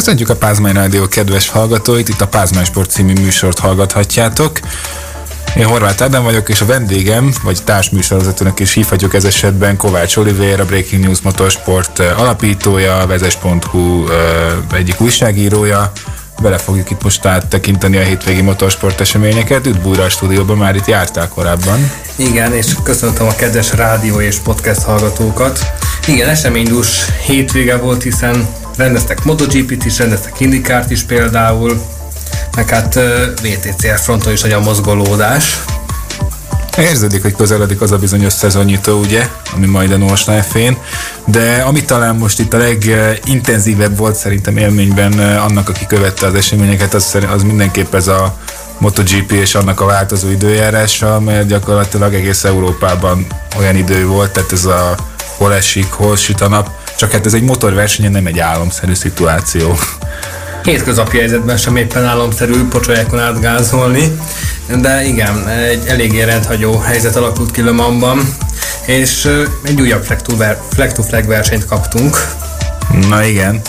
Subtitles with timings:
[0.00, 4.58] Köszöntjük a Pázmány Rádió kedves hallgatóit, itt a Pázmány Sport című műsort hallgathatjátok.
[5.56, 10.60] Én Horváth Ádám vagyok, és a vendégem, vagy társműsorvezetőnek is hívhatjuk ez esetben Kovács Oliver,
[10.60, 14.04] a Breaking News Motorsport alapítója, vezes.hu
[14.72, 15.92] egyik újságírója.
[16.42, 19.66] Bele fogjuk itt most áttekinteni a hétvégi motorsport eseményeket.
[19.66, 21.92] Üdv újra a stúdióban, már itt jártál korábban.
[22.16, 25.72] Igen, és köszöntöm a kedves rádió és podcast hallgatókat.
[26.06, 26.88] Igen, eseménydús
[27.26, 28.48] hétvége volt, hiszen
[28.80, 31.82] rendeztek MotoGP-t is, rendeztek IndyCart is például,
[32.56, 32.94] meg hát
[33.42, 35.60] VTCR fronton is a mozgolódás.
[36.78, 40.44] Érződik, hogy közeledik az a bizonyos szezonnyitó, ugye, ami majd a Norsna
[41.26, 46.94] de ami talán most itt a legintenzívebb volt szerintem élményben annak, aki követte az eseményeket,
[46.94, 48.36] az, az mindenképp ez a
[48.78, 53.26] MotoGP és annak a változó időjárása, mert gyakorlatilag egész Európában
[53.58, 54.94] olyan idő volt, tehát ez a
[55.36, 59.78] hol esik, hol süt a nap, csak hát ez egy motorversenyen nem egy álomszerű szituáció.
[60.62, 64.18] Hétköznapi helyzetben sem éppen álomszerű pocsolyákon átgázolni,
[64.80, 68.34] de igen, egy eléggé rendhagyó helyzet alakult ki Le Mansban,
[68.86, 69.28] és
[69.64, 70.02] egy újabb
[70.70, 72.16] flag to flag versenyt kaptunk.
[73.08, 73.60] Na igen,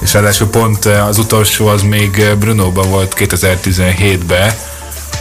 [0.00, 4.52] és ráadásul pont az utolsó az még Brunóban volt 2017-ben,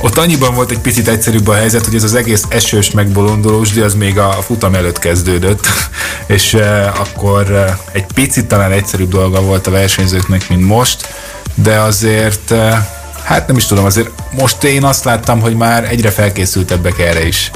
[0.01, 3.83] ott annyiban volt egy picit egyszerűbb a helyzet, hogy ez az egész esős megbolondolós, de
[3.83, 5.67] az még a futam előtt kezdődött,
[6.27, 11.13] és uh, akkor uh, egy picit talán egyszerűbb dolga volt a versenyzőknek, mint most,
[11.55, 12.73] de azért, uh,
[13.23, 17.51] hát nem is tudom, azért most én azt láttam, hogy már egyre felkészültebbek erre is.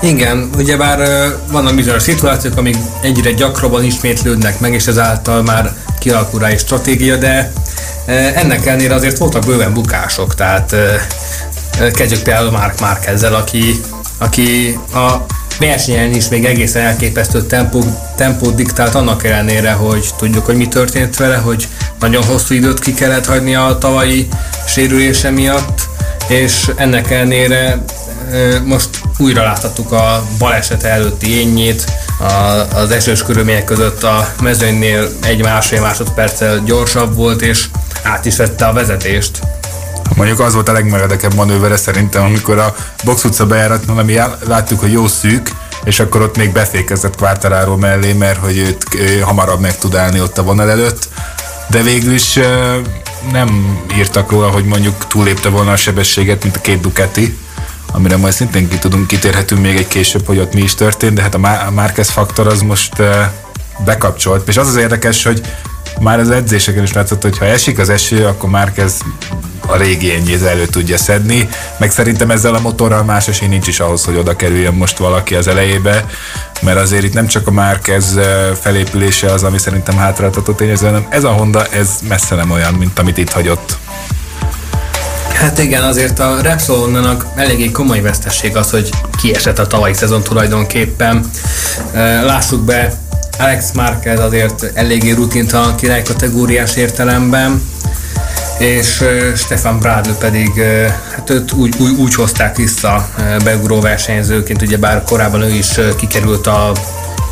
[0.00, 6.46] Igen, ugyebár vannak bizonyos szituációk, amik egyre gyakrabban ismétlődnek meg, és ezáltal már kialakul rá
[6.46, 7.52] egy stratégia, de
[8.34, 10.76] ennek ellenére azért voltak bőven bukások, tehát
[11.78, 13.80] Kezdjük például Mark Marquezzel, aki,
[14.18, 15.26] aki a
[15.58, 17.84] versenyen is még egészen elképesztő tempó,
[18.16, 21.68] tempót diktált annak ellenére, hogy tudjuk, hogy mi történt vele, hogy
[22.00, 24.28] nagyon hosszú időt ki kellett hagyni a tavalyi
[24.66, 25.88] sérülése miatt,
[26.28, 27.84] és ennek ellenére
[28.64, 31.92] most újra láthattuk a baleset előtti énjét,
[32.74, 37.66] az esős körülmények között a mezőnynél egy másfél másodperccel gyorsabb volt, és
[38.02, 39.38] át is vette a vezetést.
[40.16, 44.92] Mondjuk az volt a legmeredekebb manővere szerintem, amikor a box utca bejáratnál, ami láttuk, hogy
[44.92, 45.50] jó szűk,
[45.84, 48.86] és akkor ott még befékezett Quartararo mellé, mert hogy őt
[49.22, 51.08] hamarabb meg tud állni ott a vonal előtt.
[51.70, 52.38] De végül is
[53.32, 57.38] nem írtak róla, hogy mondjuk túlépte volna a sebességet, mint a két Ducati,
[57.92, 61.22] amire majd szintén ki tudunk, kitérhetünk még egy később, hogy ott mi is történt, de
[61.22, 63.02] hát a Márquez faktor az most
[63.84, 64.48] bekapcsolt.
[64.48, 65.40] És az az érdekes, hogy
[66.00, 68.94] már az edzéseken is látszott, hogy ha esik az eső, akkor Márquez
[69.66, 73.80] a régi ennyi elő tudja szedni, meg szerintem ezzel a motorral más esély nincs is
[73.80, 76.04] ahhoz, hogy oda kerüljön most valaki az elejébe,
[76.60, 78.18] mert azért itt nem csak a Márquez
[78.60, 82.98] felépülése az, ami szerintem hátráltató tényező, hanem ez a Honda, ez messze nem olyan, mint
[82.98, 83.76] amit itt hagyott.
[85.34, 88.90] Hát igen, azért a Repsolonnak eléggé komoly vesztesség az, hogy
[89.20, 91.30] kiesett a tavalyi szezon tulajdonképpen.
[92.22, 92.94] Lássuk be,
[93.38, 97.62] Alex Marquez azért eléggé rutintalan király kategóriás értelemben,
[98.58, 99.04] és
[99.36, 100.50] Stefan Bradl pedig,
[101.14, 103.08] hát őt úgy, úgy, úgy hozták vissza
[103.44, 106.72] beugró versenyzőként, ugye bár korábban ő is kikerült a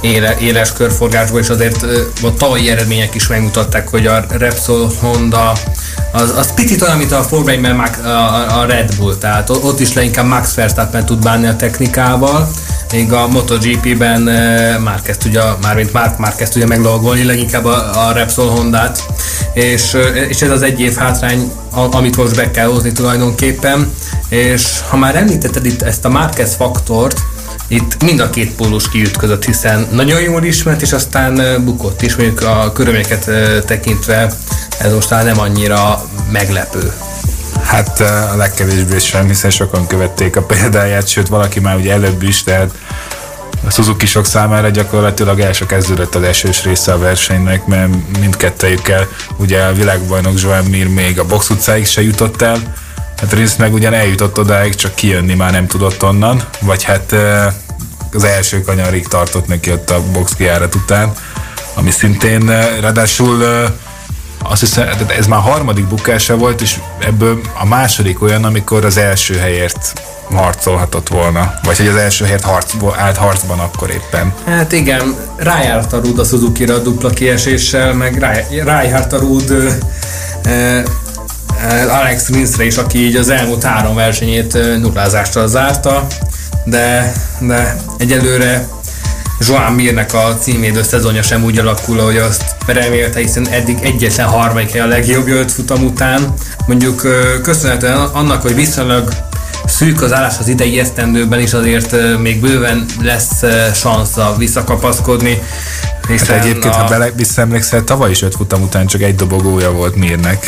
[0.01, 1.83] éle, éles körforgásból, és azért
[2.23, 5.53] a tavalyi eredmények is megmutatták, hogy a Repsol Honda
[6.13, 10.27] az, az picit olyan, mint a Formula a, a Red Bull, tehát ott is leginkább
[10.27, 12.51] Max Verstappen tud bánni a technikával,
[12.93, 14.21] még a MotoGP-ben
[14.83, 19.07] már kezd tudja, mármint Mark már kezd tudja meglogolni leginkább a, a Repsol Hondát,
[19.55, 19.97] és,
[20.29, 21.53] és ez az egy év hátrány,
[21.91, 23.93] amit most be kell hozni tulajdonképpen,
[24.29, 27.21] és ha már említetted itt ezt a Marquez faktort,
[27.69, 32.41] itt mind a két pólus kiütközött, hiszen nagyon jól ismert, és aztán bukott is, mondjuk
[32.41, 33.31] a körülményeket
[33.65, 34.33] tekintve
[34.79, 36.93] ez most nem annyira meglepő.
[37.65, 42.43] Hát a legkevésbé sem, hiszen sokan követték a példáját, sőt valaki már ugye előbb is,
[42.43, 42.71] tehát
[43.67, 49.63] a suzuki sok számára gyakorlatilag első kezdődött az esős része a versenynek, mert mindkettejükkel ugye
[49.63, 52.75] a világbajnok Joan Mir még a box utcáig se jutott el,
[53.21, 57.15] hát részt meg ugyan eljutott odáig, csak kijönni már nem tudott onnan, vagy hát
[58.13, 61.13] az első kanyarig tartott neki ott a box kiárat után,
[61.75, 62.47] ami szintén
[62.81, 63.45] ráadásul
[64.43, 69.37] azt hiszem, ez már harmadik bukása volt, és ebből a második olyan, amikor az első
[69.37, 69.93] helyért
[70.35, 74.35] harcolhatott volna, vagy hogy az első helyért harc, állt harcban akkor éppen.
[74.47, 78.19] Hát igen, rájárt a Rud a Suzuki-ra dupla kieséssel, meg
[78.65, 79.81] rájárt a Rud
[81.89, 86.07] Alex Rinsre is, aki így az elmúlt három versenyét nullázással zárta,
[86.65, 88.69] de, de egyelőre
[89.49, 94.83] Joan Mirnek a címédő szezonja sem úgy alakul, hogy azt remélte, hiszen eddig egyetlen harmadik
[94.83, 96.35] a legjobb jött futam után.
[96.67, 97.01] Mondjuk
[97.43, 99.13] köszönhetően annak, hogy viszonylag
[99.73, 103.43] szűk az állás az idei esztendőben is azért még bőven lesz
[103.73, 105.43] szansza visszakapaszkodni.
[106.09, 106.77] Hiszen hát egyébként, a...
[106.77, 110.47] ha bele visszaemlékszel, tavaly is öt futam után csak egy dobogója volt Mirnek.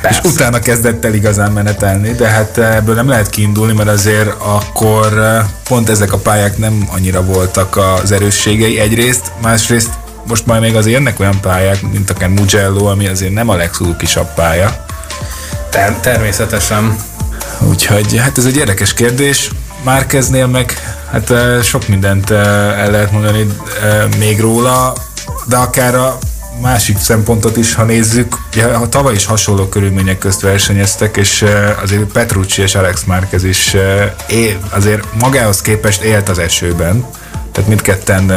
[0.00, 0.20] Persze.
[0.22, 5.22] És utána kezdett el igazán menetelni, de hát ebből nem lehet kiindulni, mert azért akkor
[5.64, 9.90] pont ezek a pályák nem annyira voltak az erősségei egyrészt, másrészt
[10.26, 14.34] most majd még azért jönnek olyan pályák, mint akár Mugello, ami azért nem a legszulkisabb
[14.34, 14.84] pálya.
[15.70, 16.96] Ter- természetesen.
[17.60, 19.50] Úgyhogy hát ez egy érdekes kérdés.
[19.82, 20.72] Márkeznél meg
[21.10, 21.32] hát
[21.64, 23.46] sok mindent el lehet mondani
[24.18, 24.92] még róla,
[25.46, 26.18] de akár a
[26.60, 31.44] másik szempontot is, ha nézzük, ugye, ha tavaly is hasonló körülmények közt versenyeztek, és
[31.82, 33.76] azért Petrucci és Alex Márquez is
[34.70, 37.06] azért magához képest élt az esőben,
[37.52, 38.30] tehát mindketten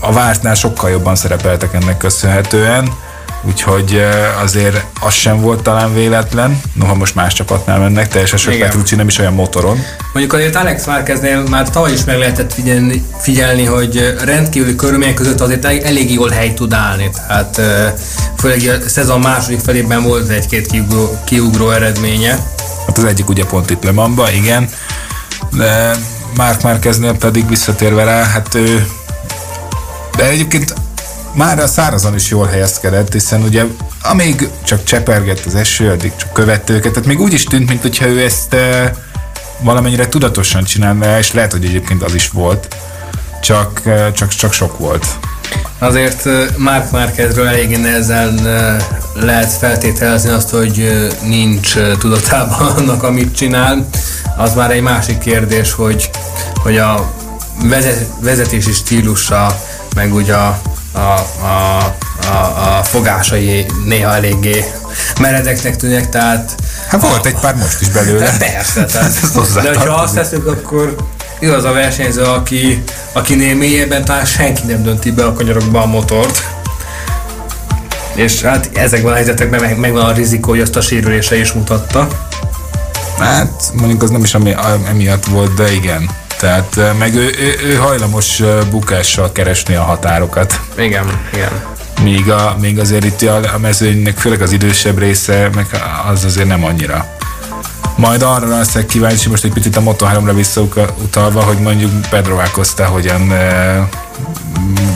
[0.00, 2.92] a vártnál sokkal jobban szerepeltek ennek köszönhetően
[3.46, 4.04] úgyhogy
[4.42, 9.06] azért az sem volt talán véletlen, noha most más csapatnál mennek, teljesen sok Petrucci nem
[9.06, 9.78] is olyan motoron.
[10.12, 15.40] Mondjuk azért Alex Márqueznél már tavaly is meg lehetett figyelni, figyelni hogy rendkívüli körülmények között
[15.40, 17.60] azért elég jól hely tud állni, tehát
[18.38, 22.38] főleg a szezon második felében volt egy-két kiugró, kiugró eredménye.
[22.86, 24.68] Hát az egyik ugye pont itt Le Mans-ba, igen,
[25.50, 25.96] de
[26.36, 28.86] Márk Márkeznél pedig visszatérve rá, hát ő
[30.16, 30.74] de egyébként
[31.34, 33.64] már a szárazon is jól helyezkedett, hiszen ugye
[34.02, 37.82] amíg csak csepergett az eső, addig csak követte őket, tehát még úgy is tűnt, mint
[37.82, 38.94] hogyha ő ezt e,
[39.60, 42.76] valamennyire tudatosan csinálna, és lehet, hogy egyébként az is volt,
[43.42, 45.06] csak, e, csak, csak sok volt.
[45.78, 48.34] Azért Mark Márkezről eléggé nehezen
[49.14, 53.88] lehet feltételezni azt, hogy nincs tudatában annak, amit csinál.
[54.36, 56.10] Az már egy másik kérdés, hogy,
[56.54, 57.12] hogy a
[58.20, 59.60] vezetési stílusa,
[59.94, 60.60] meg ugye a,
[60.94, 61.94] a, a,
[62.30, 64.64] a, a fogásai néha eléggé
[65.20, 66.54] meredeknek tűnnek, tehát...
[66.88, 68.24] Hát volt a, egy pár most is belőle.
[68.24, 69.12] Hát persze, tehát,
[69.62, 70.96] de ha azt teszünk, akkor
[71.38, 76.44] igaz a versenyző, aki, akinél mélyebben talán senki nem dönti be a kanyarokba a motort.
[78.14, 82.08] És hát ezekben a helyzetekben meg, megvan a rizikó, hogy azt a sérülése is mutatta.
[83.18, 84.54] Hát mondjuk az nem is ami,
[84.88, 86.10] emiatt volt, de igen.
[86.38, 90.60] Tehát meg ő, ő, ő hajlamos bukással keresni a határokat.
[90.78, 91.50] Igen, igen.
[92.02, 95.66] Míg, a, még azért itt a, a mezőnynek, főleg az idősebb része, meg
[96.10, 97.06] az azért nem annyira.
[97.96, 103.32] Majd arra leszek kíváncsi, most egy picit a Moto3-ra visszautalva, hogy mondjuk Pedro Acosta hogyan
[103.32, 103.88] e,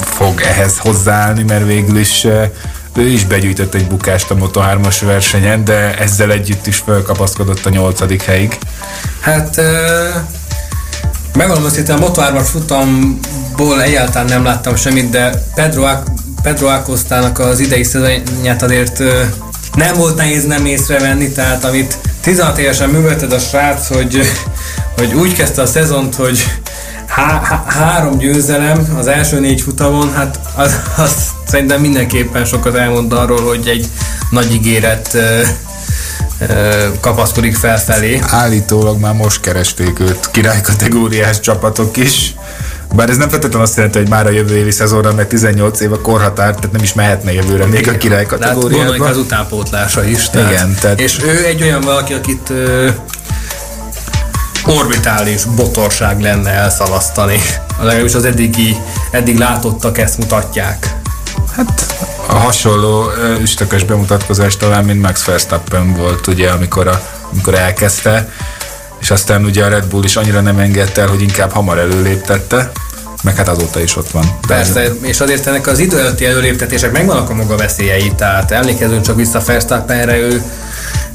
[0.00, 2.52] fog ehhez hozzáállni, mert végül is e,
[2.94, 8.22] ő is begyűjtött egy bukást a Moto3-as versenyen, de ezzel együtt is felkapaszkodott a nyolcadik
[8.22, 8.58] helyig.
[9.20, 10.26] Hát e,
[11.38, 15.86] Megmondom őszintén, a Moto3-as futamból egyáltalán nem láttam semmit, de Pedro,
[16.42, 19.02] Pedro Acosta-nak az idei szezonját azért
[19.74, 24.20] nem volt nehéz nem észrevenni, tehát amit 16 évesen művelted a srác, hogy,
[24.96, 26.44] hogy úgy kezdte a szezont, hogy
[27.06, 31.12] há, há, három győzelem az első négy futamon, hát az, az
[31.46, 33.88] szerintem mindenképpen sokat elmond arról, hogy egy
[34.30, 35.16] nagy ígéret
[37.00, 38.20] kapaszkodik felfelé.
[38.30, 42.34] Állítólag már most keresték őt királykategóriás csapatok is.
[42.94, 45.92] Bár ez nem feltétlenül azt jelenti, hogy már a jövő évi szezonra, mert 18 év
[45.92, 47.94] a korhatár, tehát nem is mehetne jövőre még Igen.
[47.94, 48.90] a király kategóriába.
[48.90, 50.30] Tehát az utánpótlása is.
[50.30, 51.00] Tehát, Igen, tehát...
[51.00, 52.88] És ő egy olyan valaki, akit ö,
[54.66, 57.38] orbitális botorság lenne elszalasztani.
[57.80, 58.76] Legalábbis az eddigi,
[59.10, 60.96] eddig látottak ezt mutatják.
[61.58, 61.96] Hát
[62.26, 63.10] hasonló
[63.40, 68.32] üstökös bemutatkozás talán, mint Max Verstappen volt, ugye, amikor, a, amikor elkezdte,
[68.98, 72.72] és aztán ugye a Red Bull is annyira nem engedte el, hogy inkább hamar előléptette,
[73.22, 74.38] meg hát azóta is ott van.
[74.46, 79.16] Persze, és azért ennek az idő előtti előléptetések megvannak a maga veszélyei, tehát emlékezünk csak
[79.16, 80.42] vissza Verstappenre, ő,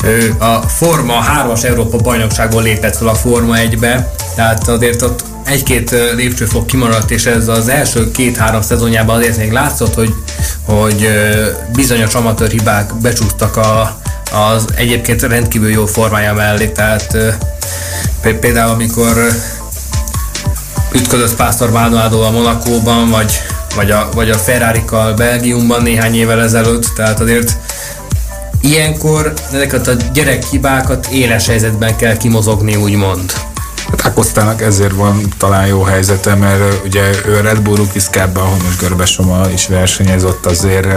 [0.04, 5.96] ő a Forma 3-as Európa bajnokságból lépett fel a Forma 1-be, tehát azért ott egy-két
[6.16, 10.14] lépcsőfok kimaradt, és ez az első két-három szezonjában azért még látszott, hogy,
[10.66, 11.10] hogy
[11.74, 13.98] bizonyos amatőr hibák becsúsztak a,
[14.32, 17.18] az egyébként rendkívül jó formája mellé, tehát
[18.40, 19.28] például amikor
[20.94, 23.42] ütközött Pásztor Maldonado a Monakóban, vagy,
[23.76, 27.58] vagy a, vagy a Ferrari-kal Belgiumban néhány évvel ezelőtt, tehát azért
[28.62, 33.32] ilyenkor ezeket a gyerekhibákat éles helyzetben kell kimozogni, úgymond.
[33.90, 38.80] Hát Akosztának ezért van talán jó helyzete, mert ugye ő Red Bull Rukiszkában, ahol most
[38.80, 40.88] Görbesoma is versenyezett, azért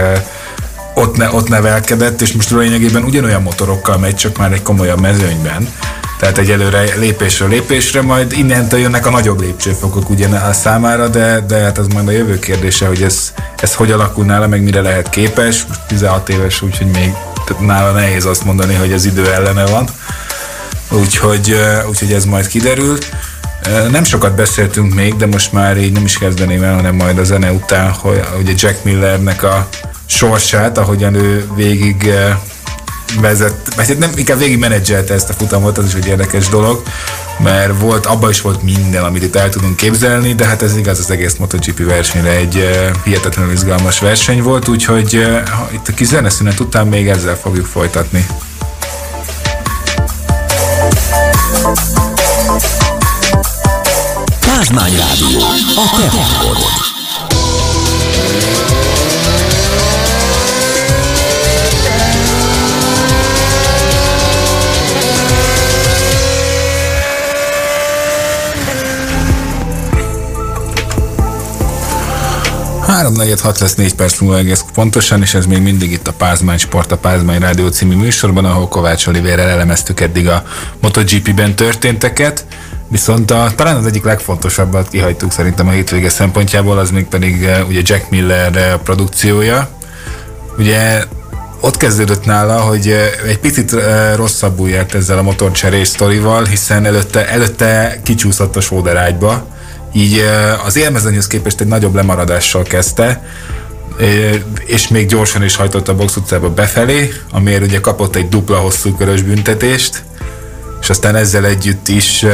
[0.93, 5.69] ott, ne, ott nevelkedett, és most lényegében ugyanolyan motorokkal megy, csak már egy komolyabb mezőnyben.
[6.19, 11.57] Tehát egyelőre lépésről lépésre, majd innentől jönnek a nagyobb lépcsőfokok ugyan a számára, de, de
[11.57, 15.09] hát az majd a jövő kérdése, hogy ez, ez hogy alakul nála, meg mire lehet
[15.09, 15.65] képes.
[15.67, 17.13] Most 16 éves, úgyhogy még
[17.59, 19.87] nála nehéz azt mondani, hogy az idő ellene van.
[20.91, 21.55] Úgyhogy,
[21.89, 22.97] úgyhogy ez majd kiderül.
[23.91, 27.23] Nem sokat beszéltünk még, de most már így nem is kezdeném el, hanem majd a
[27.23, 29.67] zene után, hogy ugye Jack Millernek a
[30.05, 32.11] sorsát, ahogyan ő végig
[33.19, 36.83] vezet, vagy hát nem, inkább végig menedzselte ezt a futamot, az is egy érdekes dolog,
[37.43, 40.99] mert volt, abban is volt minden, amit itt el tudunk képzelni, de hát ez igaz
[40.99, 42.69] az egész MotoGP versenyre egy
[43.03, 48.25] hihetetlenül izgalmas verseny volt, úgyhogy uh, itt a kis zeneszünet után még ezzel fogjuk folytatni.
[54.39, 55.39] Pázmány Rádió,
[55.75, 56.57] a te hangod.
[72.87, 76.91] Hat lesz 4 perc múlva egész pontosan, és ez még mindig itt a Pázmány Sport,
[76.91, 80.43] a Pázmány Rádió című műsorban, ahol Kovács Olivérrel elemeztük eddig a
[80.81, 82.45] MotoGP-ben történteket.
[82.89, 87.67] Viszont a, talán az egyik legfontosabbat kihagytuk szerintem a hétvége szempontjából, az még pedig uh,
[87.67, 89.69] ugye Jack Miller uh, produkciója.
[90.57, 91.03] Ugye
[91.59, 93.75] ott kezdődött nála, hogy uh, egy picit
[94.15, 99.56] rosszabbul járt ezzel a motorcserés sztorival, hiszen előtte, előtte kicsúszott a sóderágyba,
[99.93, 100.23] így
[100.65, 103.23] az élmezőnyhöz képest egy nagyobb lemaradással kezdte,
[104.65, 108.95] és még gyorsan is hajtott a box utcába befelé, amiért ugye kapott egy dupla hosszú
[108.95, 110.03] körös büntetést,
[110.81, 112.25] és aztán ezzel együtt is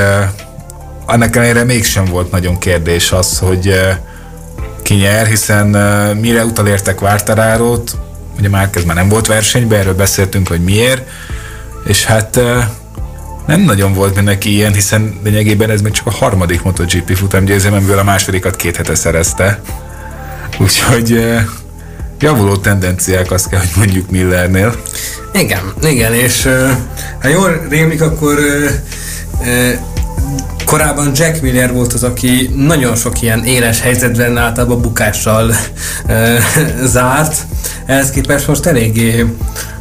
[1.06, 3.80] annak ellenére mégsem volt nagyon kérdés az, hogy
[4.82, 5.68] ki nyer, hiszen
[6.18, 7.98] mire utalértek Vártarárót,
[8.38, 11.10] ugye már ez már nem volt versenyben, erről beszéltünk, hogy miért,
[11.86, 12.40] és hát
[13.46, 18.04] nem nagyon volt mindenki ilyen, hiszen lényegében ez még csak a harmadik MotoGP futamgyőzelmemből a
[18.04, 19.62] másodikat két hete szerezte.
[20.60, 21.26] Úgyhogy
[22.20, 24.76] javuló tendenciák, azt kell, hogy mondjuk Millernél.
[25.34, 26.50] Igen, igen, és
[27.22, 28.40] ha jól rémlik, akkor
[30.66, 35.56] korábban Jack Miller volt az, aki nagyon sok ilyen éles helyzetben általában bukással
[36.84, 37.46] zárt.
[37.86, 39.26] Ehhez képest most eléggé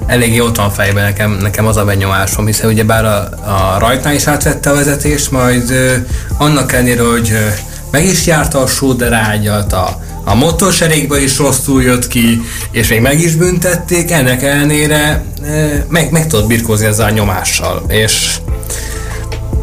[0.06, 4.14] eléggé ott van fejben nekem, nekem az a benyomásom, hiszen ugye bár a, a rajtnál
[4.14, 5.94] is átvette a vezetés, majd ö,
[6.38, 7.46] annak ellenére, hogy ö,
[7.90, 13.00] meg is járta a sóder ágyat, a, a motorserékbe is rosszul jött ki, és még
[13.00, 18.36] meg is büntették, ennek ellenére ö, meg, meg tudott birkózni ezzel a nyomással, és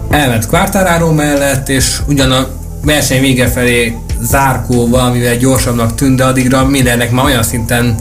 [0.10, 2.48] elment Quartararo mellett, és ugyan a
[2.84, 7.96] verseny vége felé zárkóval, amivel gyorsabbnak tűnt, de addigra mindennek már olyan szinten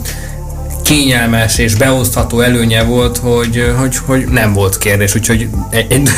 [0.83, 6.09] kényelmes és beosztható előnye volt, hogy, hogy, hogy nem volt kérdés, úgyhogy egy,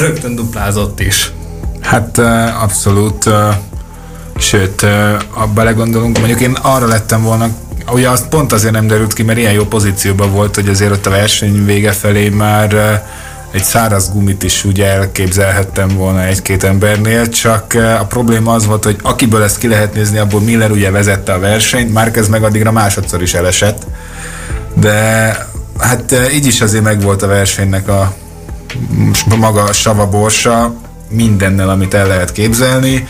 [0.00, 1.32] rögtön duplázott is.
[1.80, 2.18] Hát
[2.62, 3.30] abszolút,
[4.38, 4.82] sőt,
[5.34, 7.48] abba belegondolunk, mondjuk én arra lettem volna,
[7.92, 11.06] ugye azt pont azért nem derült ki, mert ilyen jó pozícióban volt, hogy azért ott
[11.06, 13.02] a verseny vége felé már
[13.50, 18.96] egy száraz gumit is ugye elképzelhettem volna egy-két embernél, csak a probléma az volt, hogy
[19.02, 23.22] akiből ezt ki lehet nézni, abból Miller ugye vezette a versenyt, Márquez meg addigra másodszor
[23.22, 23.86] is elesett,
[24.74, 25.30] de
[25.78, 28.14] hát eh, így is azért megvolt a versenynek a
[29.38, 30.74] maga a sava borsa,
[31.10, 33.06] mindennel, amit el lehet képzelni.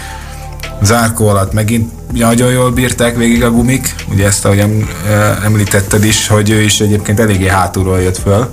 [0.83, 6.26] Zárkó alatt megint nagyon jól bírták végig a gumik, ugye ezt ahogy eh, említetted is,
[6.26, 8.49] hogy ő is egyébként eléggé hátulról jött föl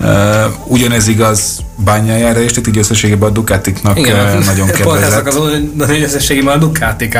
[0.00, 5.22] Uh, ugyanez igaz bányájára is, tehát így összességében a Ducatiknak Igen, uh, nagyon kedvezett.
[5.22, 5.36] Pont
[5.78, 7.18] az, hogy összességében a Ducatik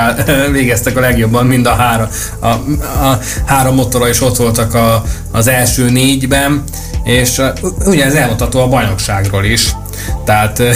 [0.53, 2.07] végeztek a legjobban, mind a három,
[2.41, 6.63] a, a három motora is ott voltak a, az első négyben,
[7.05, 7.41] és
[7.85, 9.69] ugyanez elmondható a bajnokságról is.
[10.25, 10.67] Tehát uh,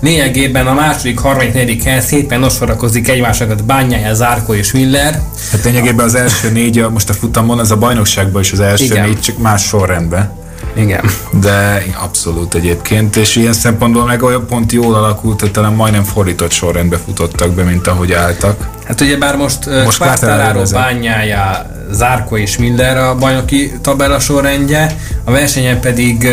[0.00, 5.20] lényegében a második, harmadik, negyedik hely szépen osorakozik egymásokat Bányája, Zárko és Miller.
[5.50, 9.06] Hát lényegében az első négy, most a futamon, ez a bajnokságban is az első Igen.
[9.06, 10.42] négy, csak más sorrendben.
[10.74, 11.04] Igen.
[11.40, 16.50] De abszolút egyébként, és ilyen szempontból meg olyan pont jól alakult, hogy talán majdnem fordított
[16.50, 18.68] sorrendbe futottak be, mint ahogy álltak.
[18.84, 25.30] Hát ugye bár most, most Quartararo, Bányája, Zárko és Miller a bajnoki tabella sorrendje, a
[25.30, 26.28] versenyen pedig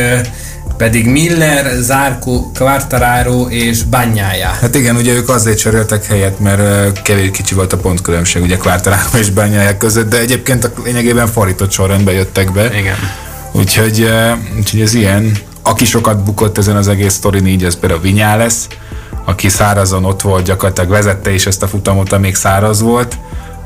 [0.77, 4.47] pedig Miller, Zárko, Quartararo és Bányája.
[4.61, 9.17] Hát igen, ugye ők azért cseréltek helyet, mert kevés kicsi volt a pontkülönbség ugye Quartararo
[9.17, 12.77] és Bányája között, de egyébként a lényegében fordított sorrendbe jöttek be.
[12.77, 12.95] Igen.
[13.51, 14.11] Úgyhogy,
[14.57, 15.37] úgyhogy ez ilyen.
[15.61, 18.67] Aki sokat bukott ezen az egész sztorin, így ez például Vinyá lesz,
[19.25, 23.17] aki szárazon ott volt, gyakorlatilag vezette is ezt a futamot, amíg száraz volt,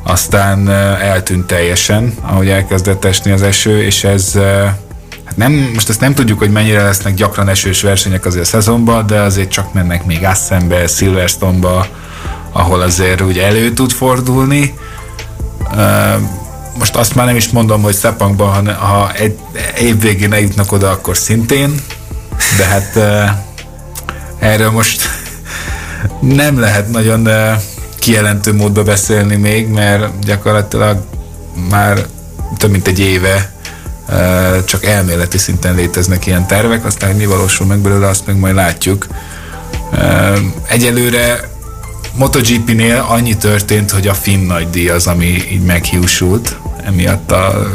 [0.04, 4.34] aztán eltűnt teljesen, ahogy elkezdett esni az eső, és ez
[5.26, 9.06] hát nem, most ezt nem tudjuk, hogy mennyire lesznek gyakran esős versenyek azért a szezonban,
[9.08, 11.88] de azért csak mennek még Assenbe, Silverstone-ba,
[12.52, 14.74] ahol azért ugye elő tud fordulni.
[16.78, 19.40] Most azt már nem is mondom, hogy Szepangban, ha, ha egy
[19.80, 21.82] év végén ne jutnak oda, akkor szintén,
[22.58, 22.96] de hát
[24.40, 25.10] erről most
[26.20, 27.30] nem lehet nagyon
[28.00, 31.04] kijelentő módba beszélni még, mert gyakorlatilag
[31.70, 32.06] már
[32.58, 33.54] több mint egy éve
[34.66, 38.56] csak elméleti szinten léteznek ilyen tervek, aztán hogy mi valósul meg belőle, azt meg majd
[38.56, 39.08] látjuk.
[40.68, 41.50] Egyelőre
[42.16, 47.68] MotoGP-nél annyi történt, hogy a finn díj az, ami így meghiúsult emiatt a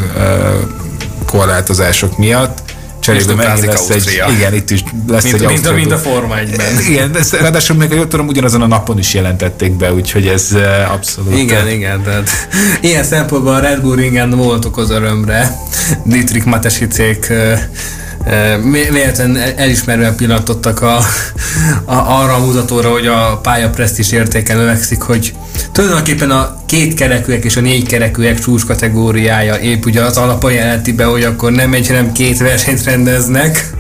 [1.27, 2.63] korlátozások miatt
[3.01, 4.27] cserébe megint lesz Ausztria.
[4.27, 6.81] egy, igen, itt is lesz mint, egy mint, a, mint a Forma 1-ben.
[6.91, 10.57] Igen, de ráadásul még, jól tudom, ugyanazon a napon is jelentették be, úgyhogy ez
[10.91, 11.39] abszolút...
[11.39, 12.31] Igen, igen, tehát
[12.81, 15.57] ilyen szempontból a Red Bull ringen voltok az örömre.
[16.05, 17.33] Dietrich Matesicék
[18.71, 20.97] véletlen elismerően pillantottak a,
[21.85, 25.35] a, arra a mutatóra, hogy a pálya presztis értéke növekszik, hogy
[25.73, 30.93] tulajdonképpen a két kerekűek és a négy kerekűek csúcs kategóriája épp ugye az alapa jelenti
[30.93, 33.71] be, hogy akkor nem egy, hanem két versenyt rendeznek.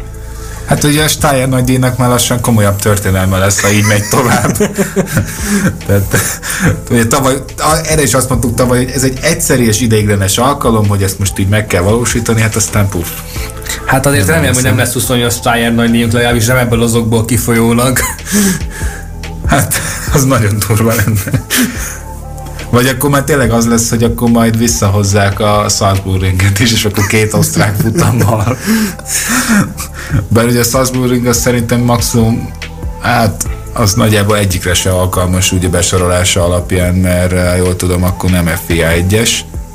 [0.66, 4.56] Hát ugye a Steyer nagy díjnak már lassan komolyabb történelme lesz, ha így megy tovább.
[5.86, 6.40] Tehát,
[6.90, 7.34] ugye tavaly,
[7.82, 11.38] erre is azt mondtuk tavaly, hogy ez egy egyszerű és ideiglenes alkalom, hogy ezt most
[11.38, 13.08] így meg kell valósítani, hát aztán puff.
[13.84, 17.24] Hát azért nem remélem, hogy nem lesz 28 Steyer nagy díjunk, legalábbis nem ebből azokból
[17.24, 17.98] kifolyólag.
[19.46, 19.80] Hát,
[20.12, 21.44] az nagyon durva lenne.
[22.70, 27.06] Vagy akkor már tényleg az lesz, hogy akkor majd visszahozzák a Salzburg-ringet is, és akkor
[27.06, 28.56] két osztrák futammal.
[30.28, 32.50] Bár ugye a Salzburg az szerintem maximum,
[33.00, 38.88] hát az nagyjából egyikre se alkalmas ugye besorolása alapján, mert jól tudom, akkor nem FIA
[39.08, 39.30] 1-es,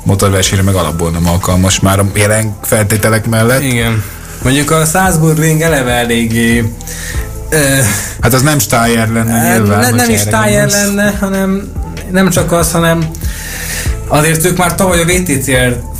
[0.06, 3.62] motorversenyre meg alapból nem alkalmas már a jelen feltételek mellett.
[3.62, 4.02] Igen.
[4.42, 6.64] Mondjuk a Salzburg ring eleve eléggé
[8.20, 9.80] Hát az nem Steyer lenne nyilván.
[9.80, 11.72] Ne, nem is Steyer lenne, hanem
[12.10, 13.10] nem csak az, hanem
[14.08, 15.46] azért ők már tavaly a VTC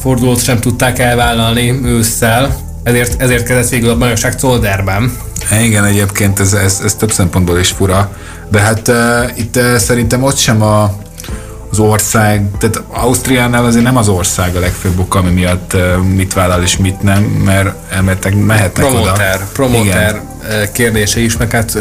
[0.01, 5.16] fordulót sem tudták elvállalni ősszel, ezért, ezért kezdett végül a bajnokság Zolderben.
[5.62, 8.11] Igen, egyébként ez, ez, ez több szempontból is fura,
[8.51, 10.97] de hát uh, itt uh, szerintem ott sem a,
[11.79, 15.77] az ország, tehát Ausztriánál azért nem az ország a legfőbb oka, ami miatt
[16.15, 19.45] mit vállal és mit nem, mert elmetek, mehetnek promoter, oda.
[19.53, 20.73] Promoter Igen.
[20.73, 21.79] kérdése is, meg hát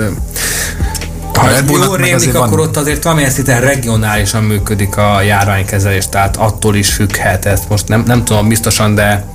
[1.33, 2.59] ha ez jól rémlik, akkor van...
[2.59, 7.45] ott azért valamilyen szinten regionálisan működik a járványkezelés, tehát attól is függhet.
[7.45, 9.25] Ezt most nem, nem tudom biztosan, de,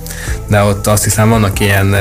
[0.47, 1.95] de ott azt hiszem vannak ilyen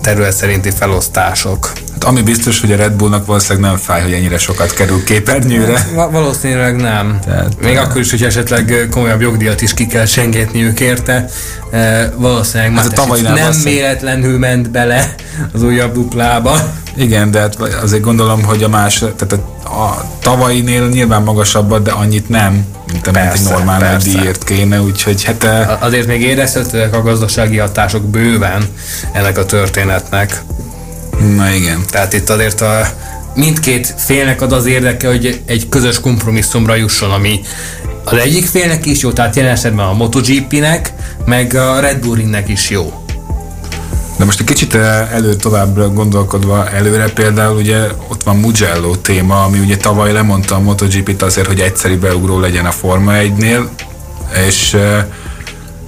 [0.00, 1.72] terület szerinti felosztások.
[2.00, 5.86] Hát ami biztos, hogy a Red Bullnak valószínűleg nem fáj, hogy ennyire sokat kerül képernyőre.
[5.96, 7.18] Hát, valószínűleg nem.
[7.24, 10.06] Tehát, Még akkor is, hogy esetleg komolyabb jogdíjat is ki kell
[10.54, 11.28] ők érte.
[11.70, 13.52] E, valószínűleg hát a nem valószínűleg.
[13.62, 15.14] véletlenül ment bele
[15.52, 16.58] az újabb duplába.
[16.96, 21.90] Igen, de hát azért gondolom, hogy a más, tehát a, a tavalyinél nyilván magasabbat, de
[21.90, 25.46] annyit nem, mint a egy normál díjért kéne, úgyhogy hát...
[25.80, 28.62] Azért még érezhetőek a gazdasági hatások bőven
[29.12, 30.42] ennek a történetnek.
[31.20, 31.82] Na igen.
[31.90, 32.86] Tehát itt azért a
[33.34, 37.40] mindkét félnek ad az érdeke, hogy egy közös kompromisszumra jusson, ami
[38.04, 40.92] az egyik félnek is jó, tehát jelen esetben a MotoGP-nek,
[41.24, 43.04] meg a Red Bull-nek is jó.
[44.18, 49.44] De most egy kicsit eh, elő tovább gondolkodva előre például ugye ott van Mugello téma,
[49.44, 53.68] ami ugye tavaly lemondta a MotoGP-t azért, hogy egyszeri beugró legyen a Forma 1-nél,
[54.46, 54.98] és uh,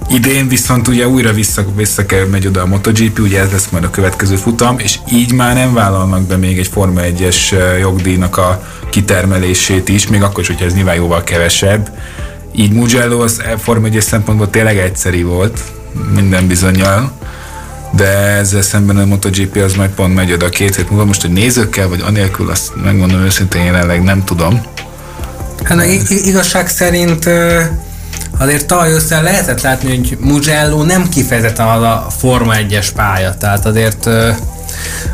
[0.09, 3.83] idén viszont ugye újra vissza, vissza kell megy oda a MotoGP, ugye ez lesz majd
[3.83, 8.37] a következő futam, és így már nem vállalnak be még egy Forma 1-es uh, jogdíjnak
[8.37, 11.91] a kitermelését is, még akkor is, hogyha ez nyilván jóval kevesebb.
[12.55, 15.59] Így Mugello az Forma 1 szempontból tényleg egyszeri volt,
[16.13, 17.11] minden bizonyal
[17.95, 21.05] de ezzel szemben a MotoGP az majd pont megy oda két hét múlva.
[21.05, 24.61] Most, hogy nézőkkel, vagy anélkül, azt megmondom őszintén jelenleg nem tudom.
[25.63, 27.29] Hát igazság szerint
[28.43, 33.65] azért tavaly össze lehetett látni, hogy Mugello nem kifejezetten az a Forma 1-es pálya, tehát
[33.65, 34.05] azért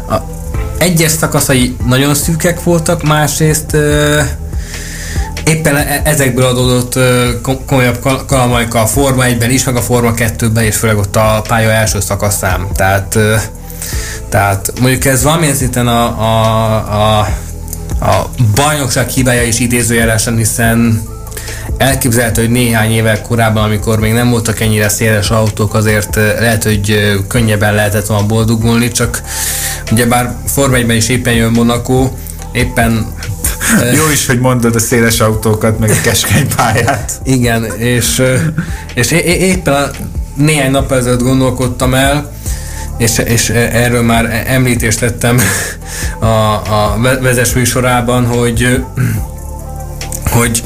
[0.09, 0.37] a
[0.77, 3.75] egyes szakaszai nagyon szűkek voltak, másrészt
[5.43, 6.99] éppen e- ezekből adódott
[7.65, 11.71] komolyabb kalamajka a Forma 1-ben is, meg a Forma 2-ben, és főleg ott a pálya
[11.71, 12.67] első szakaszám.
[12.75, 13.17] Tehát,
[14.29, 17.19] tehát mondjuk ez valamilyen szinten a, a, a,
[18.05, 21.03] a bajnokság hibája is idézőjelesen, hiszen
[21.79, 27.15] elképzelhető, hogy néhány évvel korábban, amikor még nem voltak ennyire széles autók, azért lehet, hogy
[27.27, 29.21] könnyebben lehetett volna boldogulni, csak
[29.91, 32.09] ugyebár Forma 1-ben is éppen jön Monaco,
[32.51, 33.13] éppen
[33.95, 37.11] jó is, hogy mondod a széles autókat, meg a keskeny pályát.
[37.23, 38.21] Igen, és,
[38.93, 39.89] és éppen a
[40.35, 42.31] néhány nap ezelőtt gondolkodtam el,
[42.97, 45.39] és, és erről már említést tettem
[46.19, 48.83] a, a vezes műsorában, hogy
[50.31, 50.63] hogy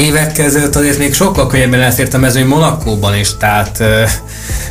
[0.00, 3.82] évekkel ezelőtt azért még sokkal könnyebben elfért a mezőny Monakóban is, tehát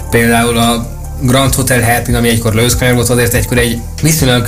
[0.09, 4.47] például a Grand Hotel Happy, ami egykor lőszkanyar volt, azért egykor egy viszonylag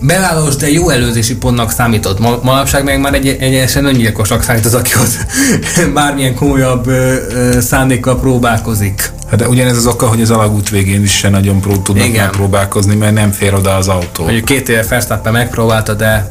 [0.00, 2.18] bevállalós, de jó előzési pontnak számított.
[2.18, 5.26] Ma, manapság meg már egy, egyesen öngyilkosnak számított, aki ott
[5.94, 9.10] bármilyen komolyabb ö, ö, szándékkal próbálkozik.
[9.30, 12.30] Hát de ugyanez az oka, hogy az alagút végén is se nagyon prób tudnak Igen.
[12.30, 14.22] próbálkozni, mert nem fér oda az autó.
[14.22, 16.30] Mondjuk két éve Verstappen megpróbálta, de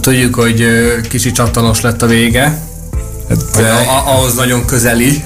[0.00, 0.66] tudjuk, hogy
[1.08, 2.58] kicsi csattanos lett a vége.
[3.56, 3.72] De...
[4.04, 5.24] ahhoz nagyon közeli.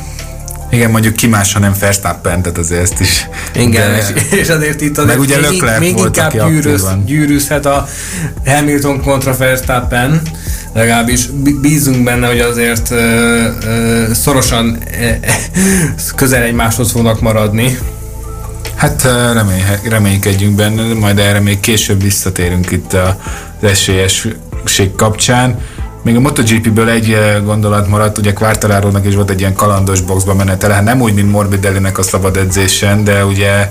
[0.70, 3.28] Igen, mondjuk ki másra nem Verstappen, tehát azért ezt is.
[3.54, 3.98] Igen, de...
[3.98, 7.88] és, és azért itt azért Meg ugye még, még volt, inkább gyűrűz, gyűrűzhet a
[8.46, 10.22] Hamilton kontra Verstappen,
[10.72, 11.26] legalábbis
[11.60, 12.96] bízunk benne, hogy azért ö,
[13.64, 15.10] ö, szorosan ö,
[16.16, 17.78] közel egymáshoz fognak maradni.
[18.74, 25.58] Hát remény, reménykedjünk benne, majd erre még később visszatérünk itt az esélyesség kapcsán.
[26.02, 30.74] Még a MotoGP-ből egy gondolat maradt, ugye Quartararónak is volt egy ilyen kalandos boxba menetele,
[30.74, 33.70] hát nem úgy, mint Morbidellinek a szabad edzésen, de ugye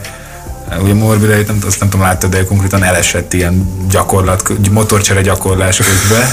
[0.82, 6.28] ugye Morbidelli, nem, azt nem tudom, láttad, de konkrétan elesett ilyen gyakorlat, motorcsere gyakorlás közben.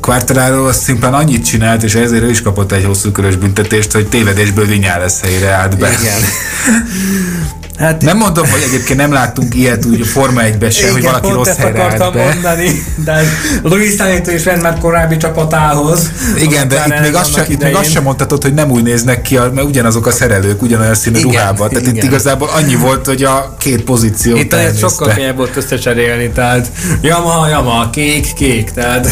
[0.00, 4.66] Quartararo szimplán annyit csinált, és ezért ő is kapott egy hosszú körös büntetést, hogy tévedésből
[4.66, 5.88] Vinyales helyre állt be.
[6.00, 6.20] Igen.
[7.78, 11.30] Hát, nem mondom, hogy egyébként nem láttunk ilyet úgy a Forma 1 sem, hogy valaki
[11.30, 12.24] rossz helyre állt be.
[12.24, 13.22] mondani, de
[13.62, 16.10] Luis Hamilton is ment már korábbi csapatához.
[16.38, 19.22] Igen, de itt még, azt sem, itt még azt sem mondhatod, hogy nem úgy néznek
[19.22, 21.68] ki, mert ugyanazok a szerelők, ugyanolyan színű igen, ruhában.
[21.68, 21.96] Tehát igen.
[21.96, 24.36] itt igazából annyi volt, hogy a két pozíció.
[24.36, 29.08] Itt sokkal könnyebb volt összecserélni, tehát jama, jama, kék, kék, tehát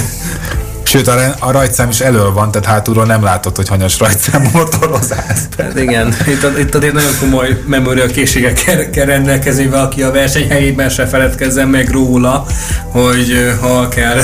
[0.93, 5.39] Sőt, a, a rajtszám is elől van, tehát hátulról nem látod, hogy hanyas rajtszám motorozás.
[5.59, 10.89] Hát igen, itt, itt azért nagyon komoly memória készségek kell rendelkezni aki a verseny helyében
[10.89, 12.47] se feledkezzen meg róla,
[12.91, 14.21] hogy ha kell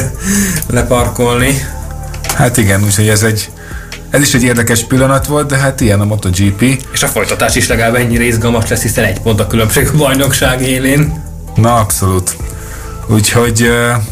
[0.71, 1.67] leparkolni.
[2.35, 3.51] Hát igen, úgyhogy ez egy
[4.11, 6.63] ez is egy érdekes pillanat volt, de hát ilyen a MotoGP.
[6.93, 10.63] És a folytatás is legalább ennyire izgalmas lesz, hiszen egy pont a különbség a bajnokság
[10.63, 11.23] élén.
[11.55, 12.37] Na, abszolút.
[13.07, 14.03] Úgyhogy uh,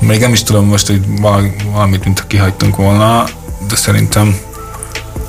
[0.00, 1.04] még nem is tudom most, hogy
[1.72, 3.24] valamit, mint kihagytunk volna,
[3.68, 4.38] de szerintem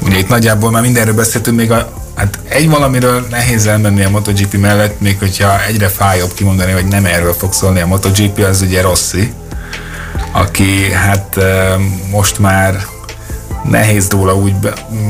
[0.01, 4.58] ugye itt nagyjából már mindenről beszéltünk, még a, hát egy valamiről nehéz elmenni a MotoGP
[4.58, 8.82] mellett, még hogyha egyre fájóbb kimondani, hogy nem erről fog szólni a MotoGP, az ugye
[8.82, 9.34] Rossi,
[10.32, 11.39] aki hát
[12.12, 12.86] most már
[13.63, 14.53] nehéz róla úgy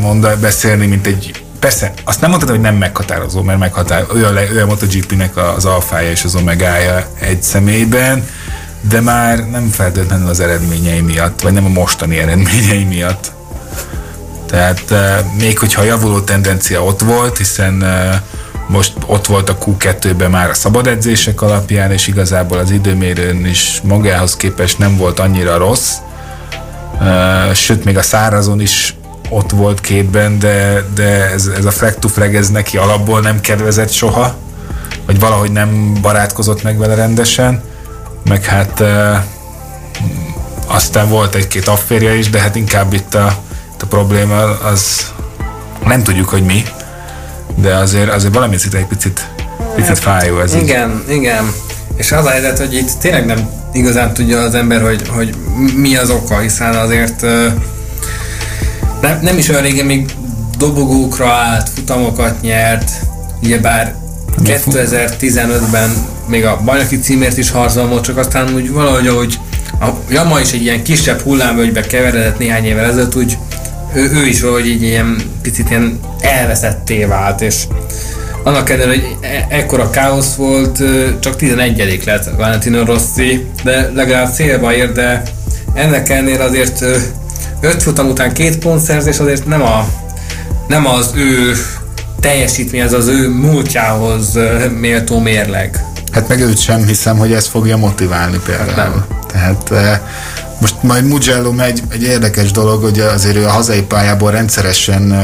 [0.02, 4.16] mondani, beszélni, mint egy Persze, azt nem mondtad, hogy nem meghatározó, mert meghatározó.
[4.16, 8.28] Ő a, ő a MotoGP-nek az alfája és az omegája egy személyben,
[8.82, 13.32] de már nem feltétlenül az eredményei miatt, vagy nem a mostani eredményei miatt.
[14.48, 18.22] Tehát eh, még hogyha javuló tendencia ott volt, hiszen eh,
[18.68, 23.82] most ott volt a Q2-ben már a szabad edzések alapján, és igazából az időmérőn is
[23.84, 25.94] magához képest nem volt annyira rossz.
[27.02, 28.96] Eh, sőt, még a szárazon is
[29.30, 33.42] ott volt képben, de, de ez, ez a flag to flag, ez neki alapból nem
[33.42, 34.36] kedvezett soha,
[35.06, 37.64] vagy valahogy nem barátkozott meg vele rendesen
[38.24, 39.26] meg hát e,
[40.68, 43.38] aztán volt egy-két afférja is, de hát inkább itt a,
[43.74, 45.12] itt a probléma az
[45.86, 46.64] nem tudjuk, hogy mi,
[47.56, 49.28] de azért, azért valami szinte egy picit,
[49.76, 50.56] picit hát, fájó ez.
[50.56, 51.16] Igen, így.
[51.16, 51.54] igen.
[51.96, 55.36] És az a helyzet, hogy itt tényleg nem igazán tudja az ember, hogy, hogy
[55.76, 57.22] mi az oka, hiszen azért
[59.02, 60.16] nem, nem is olyan régen még
[60.58, 62.92] dobogókra állt, futamokat nyert,
[63.44, 63.96] ugyebár
[64.44, 65.90] 2015-ben
[66.28, 69.40] még a bajnoki címért is volt, csak aztán úgy valahogy, hogy
[69.82, 73.38] a Yama is egy ilyen kisebb hullámvölgybe keveredett néhány évvel ezelőtt, úgy
[73.94, 77.64] ő, ő is valahogy így ilyen picit ilyen elveszetté vált, és
[78.44, 80.84] annak ellenére, hogy e- ekkora káosz volt,
[81.20, 85.24] csak 11 lett Valentino Rossi, de legalább célba ér, de
[85.74, 86.82] ennek ellenére azért
[87.62, 89.88] 5 futam után két pontszerzés azért nem, a,
[90.68, 91.54] nem az ő
[92.20, 94.38] teljesítmény, az az ő múltjához
[94.80, 95.84] méltó mérleg.
[96.12, 98.76] Hát meg őt sem hiszem, hogy ez fogja motiválni például.
[98.76, 99.06] Nem.
[99.28, 99.72] Tehát
[100.62, 105.16] most majd Mugello megy egy érdekes dolog, hogy azért ő a hazai pályából rendszeresen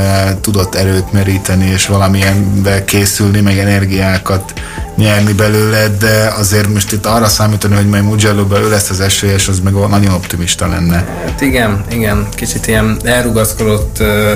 [0.42, 4.54] tudott erőt meríteni, és valamilyenbe készülni, meg energiákat
[4.96, 9.48] nyerni belőle, de azért most itt arra számítani, hogy majd mugello ő lesz az esélyes,
[9.48, 11.06] az meg nagyon optimista lenne.
[11.26, 14.32] Hát igen, igen, kicsit ilyen elrugaszkodott ö,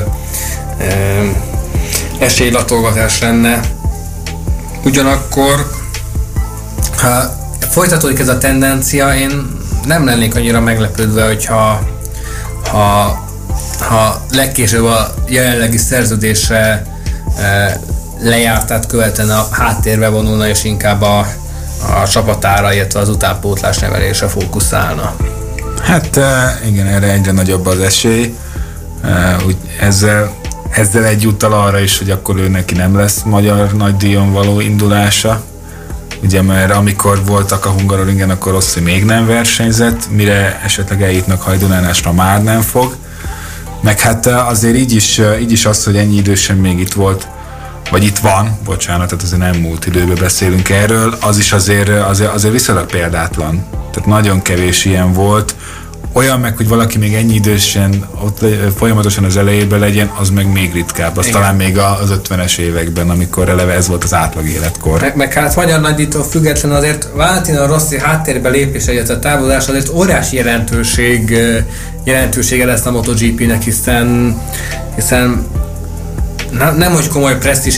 [0.79, 0.85] ö,
[2.19, 3.59] esélylatolgatás lenne.
[4.83, 5.69] Ugyanakkor,
[6.97, 7.37] ha
[7.69, 11.79] folytatódik ez a tendencia, én nem lennék annyira meglepődve, hogyha
[12.71, 13.19] ha,
[13.79, 16.85] ha legkésőbb a jelenlegi szerződésre
[17.37, 17.79] e,
[18.21, 21.17] lejártát követően a háttérbe vonulna, és inkább a,
[22.03, 25.15] a csapatára, illetve az utánpótlás nevelésre fókuszálna.
[25.81, 26.19] Hát
[26.65, 28.35] igen, erre egyre nagyobb az esély.
[29.45, 30.31] Úgy ezzel,
[30.69, 35.41] ezzel egyúttal arra is, hogy akkor ő neki nem lesz magyar nagydíjon való indulása.
[36.23, 42.11] Ugye, mert amikor voltak a Hungaroringen, akkor Rossi még nem versenyzett, mire esetleg eljutnak hajdonálásra
[42.11, 42.95] már nem fog.
[43.81, 47.27] Meg hát azért így is, így is az, hogy ennyi idősen még itt volt
[47.89, 52.33] vagy itt van, bocsánat, tehát azért nem múlt időben beszélünk erről, az is azért, azért,
[52.33, 53.65] azért viszonylag példátlan.
[53.71, 55.55] Tehát nagyon kevés ilyen volt.
[56.13, 58.45] Olyan meg, hogy valaki még ennyi idősen ott
[58.75, 61.17] folyamatosan az elejében legyen, az meg még ritkább.
[61.17, 61.39] Az Igen.
[61.39, 65.01] talán még az 50-es években, amikor eleve ez volt az átlag életkor.
[65.01, 69.89] Meg, meg hát magyar nagydító független azért Valentina Rossi háttérbe lépés egyet a távozás azért
[69.89, 71.37] óriási jelentőség,
[72.03, 74.37] jelentősége lesz a MotoGP-nek, hiszen,
[74.95, 75.47] hiszen
[76.77, 77.77] nem, hogy komoly presztis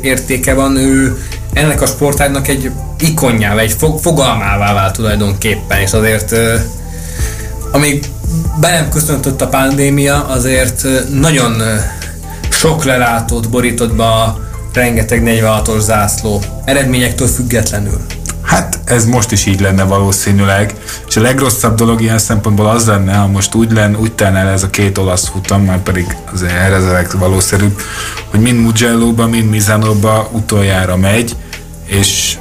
[0.00, 1.18] értéke van, ő
[1.52, 6.34] ennek a sportágnak egy ikonjává, egy fogalmává vált tulajdonképpen, és azért
[7.72, 8.04] amíg
[8.60, 11.62] be nem köszöntött a pandémia, azért nagyon
[12.50, 14.40] sok lelátót borított be a
[14.72, 18.00] rengeteg 46-os zászló, eredményektől függetlenül.
[18.42, 20.74] Hát ez most is így lenne valószínűleg,
[21.08, 24.48] és a legrosszabb dolog ilyen szempontból az lenne, ha most úgy lenne, úgy tenne el
[24.48, 27.80] ez a két olasz futam, már pedig az erre ez a legvalószerűbb,
[28.30, 31.36] hogy mind Mugello-ba, mind Mizanóba utoljára megy,
[31.86, 32.38] és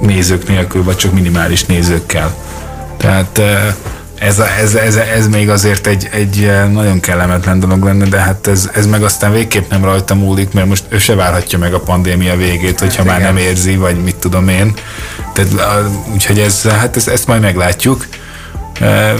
[0.00, 2.34] nézők nélkül, vagy csak minimális nézőkkel.
[2.96, 3.74] Tehát eh,
[4.22, 8.46] ez, ez, ez, ez még azért egy, egy eh, nagyon kellemetlen dolog lenne, de hát
[8.46, 11.80] ez, ez meg aztán végképp nem rajta múlik, mert most ő se várhatja meg a
[11.80, 13.34] pandémia végét, hogyha hát, már igen.
[13.34, 14.74] nem érzi, vagy mit tudom én.
[15.32, 18.06] Tehát, úgyhogy ez, hát ez, ezt majd meglátjuk.
[18.80, 19.14] Eh,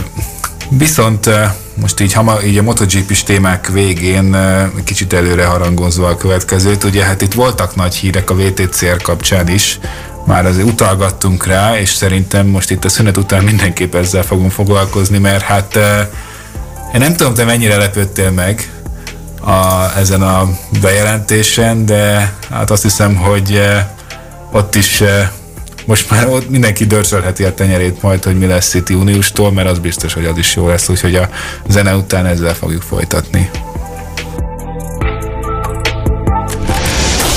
[0.69, 4.37] viszont eh, most így, hama, így a MotoGP-s témák végén
[4.85, 9.79] kicsit előre harangozva a következőt, ugye hát itt voltak nagy hírek a VTCR kapcsán is,
[10.27, 15.19] már azért utalgattunk rá, és szerintem most itt a szünet után mindenképp ezzel fogunk foglalkozni,
[15.19, 15.77] mert hát
[16.95, 18.71] én nem tudom, te mennyire lepődtél meg
[19.41, 20.49] a, ezen a
[20.81, 23.61] bejelentésen, de hát azt hiszem, hogy
[24.53, 25.03] ott is
[25.85, 29.79] most már ott mindenki dörcsölheti a tenyerét majd, hogy mi lesz itt júniustól, mert az
[29.79, 31.29] biztos, hogy az is jó lesz, úgyhogy a
[31.69, 33.51] zene után ezzel fogjuk folytatni.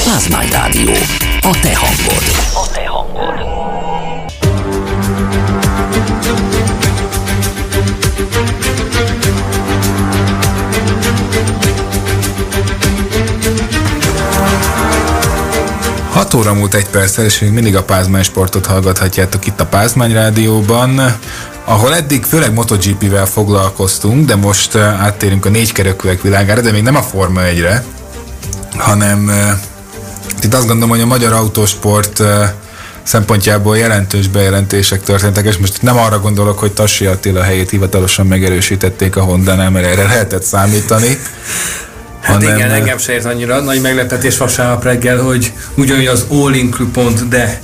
[0.03, 0.93] Plasma Rádió.
[1.45, 2.23] A te hangod.
[2.53, 3.39] A te hangod.
[16.11, 20.13] Hat óra múlt egy perccel, és még mindig a Pázmány sportot hallgathatjátok itt a Pázmány
[20.13, 21.17] Rádióban,
[21.65, 26.95] ahol eddig főleg MotoGP-vel foglalkoztunk, de most eh, áttérünk a négykerekűek világára, de még nem
[26.95, 27.83] a Forma 1-re,
[28.77, 29.57] hanem eh,
[30.45, 32.23] itt azt gondolom, hogy a magyar autósport
[33.03, 39.15] szempontjából jelentős bejelentések történtek, és most nem arra gondolok, hogy Tassi Attila helyét hivatalosan megerősítették
[39.15, 41.19] a Honda-nál, mert erre lehetett számítani.
[42.21, 42.57] Hát hanem...
[42.57, 46.87] igen, engem se ért annyira nagy meglepetés vasárnap reggel, hogy ugyanúgy az All Inclu
[47.29, 47.59] de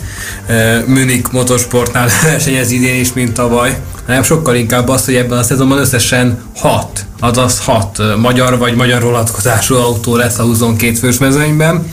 [0.47, 5.43] e, Munich motorsportnál versenyez idén is, mint tavaly, hanem sokkal inkább az, hogy ebben a
[5.43, 11.91] szezonban összesen hat, azaz hat magyar vagy magyar vonatkozású autó lesz a 22 fős mezőnyben.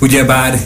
[0.00, 0.60] Ugyebár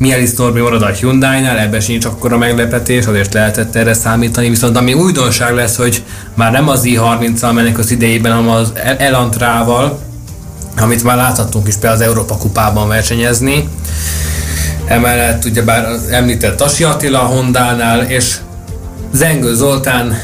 [0.00, 4.94] Mielis Norbi marad a Hyundai-nál, ebben sincs akkora meglepetés, azért lehetett erre számítani, viszont ami
[4.94, 6.02] újdonság lesz, hogy
[6.34, 10.00] már nem az i30-al mennek az idejében, hanem az Elantrával,
[10.76, 13.68] amit már láthattunk is például az Európa kupában versenyezni.
[14.86, 18.36] Emellett ugyebár említett Tasi Attila a és
[19.12, 20.18] Zengő Zoltán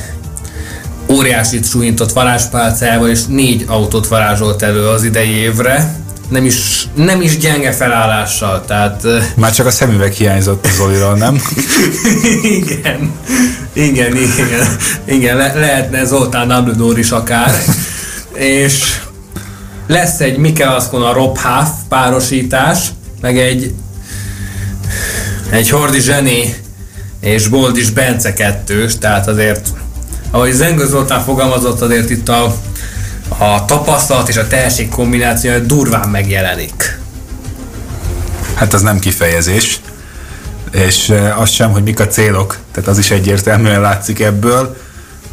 [1.09, 5.97] óriásit súlyintott varázspálcával, és négy autót varázsolt elő az idei évre.
[6.29, 9.07] Nem is, nem is gyenge felállással, tehát...
[9.37, 11.43] Már csak a szemüveg hiányzott Zoliról, nem?
[12.61, 13.13] igen,
[13.73, 17.55] igen, igen, igen, le, lehetne Zoltán Abdudor is akár,
[18.33, 19.01] és
[19.87, 22.89] lesz egy Mikel Aszkona Rob Huff párosítás,
[23.21, 23.75] meg egy
[25.51, 26.55] egy Hordi Zseni
[27.27, 29.69] és Boldis Bence kettős, tehát azért
[30.31, 32.57] ahogy Zengő Zoltán fogalmazott, azért itt a
[33.39, 36.99] a tapasztalat és a tehetség kombinációja durván megjelenik.
[38.55, 39.81] Hát az nem kifejezés,
[40.71, 44.77] és az sem, hogy mik a célok, tehát az is egyértelműen látszik ebből,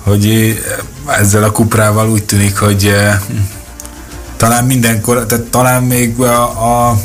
[0.03, 0.57] hogy
[1.07, 2.95] ezzel a kuprával úgy tűnik, hogy
[4.37, 6.99] talán mindenkor, tehát talán még a, a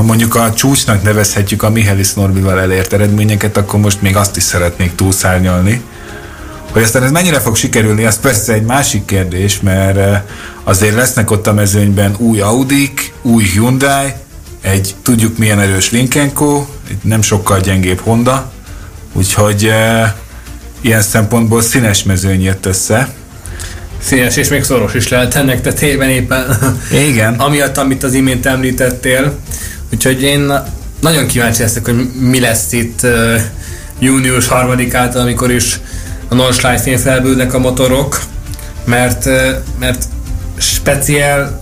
[0.00, 4.42] ha mondjuk a csúcsnak nevezhetjük a Mihelis Norbival elért eredményeket, akkor most még azt is
[4.42, 5.82] szeretnék túlszárnyalni.
[6.70, 10.24] Hogy aztán ez mennyire fog sikerülni, az persze egy másik kérdés, mert
[10.64, 14.12] azért lesznek ott a mezőnyben új Audi, új Hyundai,
[14.60, 18.52] egy tudjuk milyen erős Linkenko, egy nem sokkal gyengébb Honda,
[19.12, 20.16] úgyhogy e,
[20.80, 23.08] ilyen szempontból színes mezőny jött össze.
[24.02, 26.58] Színes és még szoros is lehet ennek tetében éppen.
[27.08, 27.34] Igen.
[27.46, 29.38] Amiatt, amit az imént említettél.
[29.92, 30.52] Úgyhogy én
[31.00, 33.40] nagyon kíváncsi leszek, hogy mi lesz itt uh,
[33.98, 35.80] június harmadikától, amikor is
[36.28, 38.20] a Nordschleife-én felbűlnek a motorok,
[38.84, 39.48] mert, uh,
[39.78, 40.04] mert
[40.58, 41.60] speciál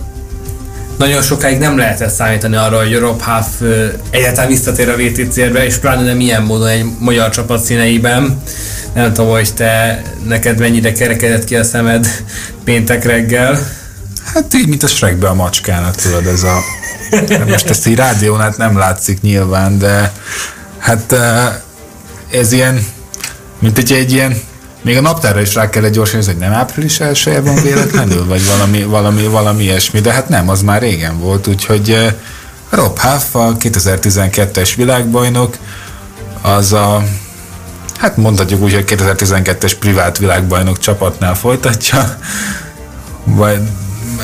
[0.99, 3.69] nagyon sokáig nem lehetett számítani arra, hogy Rob Huff
[4.09, 8.41] egyáltalán visszatér a VTC-re, és pláne nem ilyen módon egy magyar csapat színeiben.
[8.93, 12.07] Nem tudom, hogy te, neked mennyire kerekedett ki a szemed
[12.63, 13.59] péntek reggel.
[14.33, 16.59] Hát így, mint a Shrekbe a macskának, tudod, ez a
[17.47, 20.13] most ezt így rádión hát nem látszik nyilván, de
[20.77, 21.15] hát
[22.31, 22.85] ez ilyen,
[23.59, 24.41] mint egy, egy ilyen
[24.81, 28.83] még a naptárra is rá kellett gyorsan, hogy nem április elsője van véletlenül, vagy valami,
[28.83, 32.15] valami, valami ilyesmi, de hát nem, az már régen volt, úgyhogy
[32.69, 35.57] Rob Huff, a 2012-es világbajnok,
[36.41, 37.03] az a
[37.97, 42.17] hát mondhatjuk úgy, hogy 2012-es privát világbajnok csapatnál folytatja,
[43.23, 43.59] vagy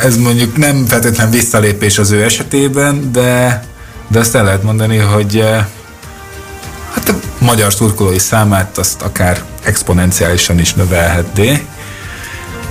[0.03, 3.63] ez mondjuk nem feltétlen visszalépés az ő esetében, de,
[4.07, 5.65] de azt el lehet mondani, hogy eh,
[6.93, 11.65] hát a magyar szurkolói számát azt akár exponenciálisan is növelhetné.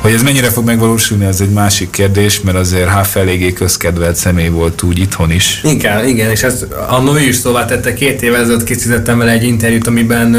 [0.01, 4.49] Hogy ez mennyire fog megvalósulni, az egy másik kérdés, mert azért Háf eléggé közkedvelt személy
[4.49, 5.61] volt úgy itthon is.
[5.63, 9.87] Igen, igen, és ez a is szóvá tette, két évvel ezelőtt készítettem vele egy interjút,
[9.87, 10.37] amiben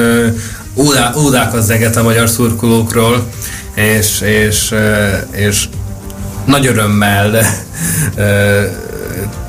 [0.75, 3.29] ódá, ódákat zeget a magyar szurkolókról,
[3.75, 4.73] és, és,
[5.31, 5.67] és
[6.45, 7.45] nagy örömmel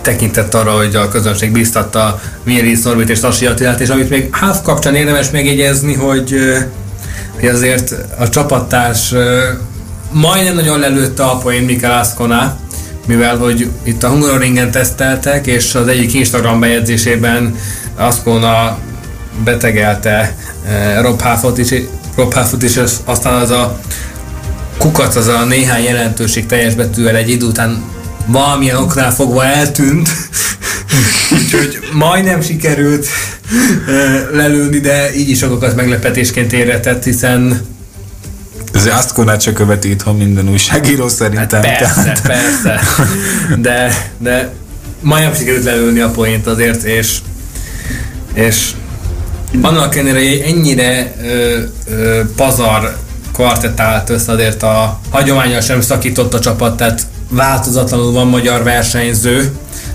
[0.03, 4.63] tekintett arra, hogy a közönség biztatta Miris Norbit és Tassi Attilát, és amit még Háv
[4.63, 6.35] kapcsán érdemes megjegyezni, hogy,
[7.35, 9.15] hogy azért a csapattárs
[10.13, 12.57] majdnem nagyon lelőtte a poén Mikel Ascona,
[13.07, 17.55] mivel hogy itt a Hungaroringen teszteltek, és az egyik Instagram bejegyzésében
[17.97, 18.79] Ascona
[19.45, 20.37] betegelte
[21.01, 21.75] Rob Halfot is,
[22.17, 23.79] Rob Halfot is, aztán az a
[24.79, 27.83] kukac az a néhány jelentőség teljes betűvel egy idő után
[28.27, 30.09] valamilyen oknál fogva eltűnt,
[31.39, 33.07] úgyhogy majdnem sikerült
[34.33, 37.61] lelőni, de így is sokakat meglepetésként éretett, hiszen
[38.73, 41.63] ez azt konát se követi itthon minden újságíró szerintem.
[41.63, 42.21] Hát persze, tehát.
[42.21, 42.81] persze.
[43.59, 44.53] De, de
[45.01, 47.19] majdnem sikerült lelőni a poént azért, és,
[48.35, 48.71] és
[49.61, 52.97] annak ellenére, hogy ennyire ö, ö, pazar
[53.37, 59.53] kvartett állt össze, azért a hagyományos sem szakított a csapat, tehát változatlanul van magyar versenyző,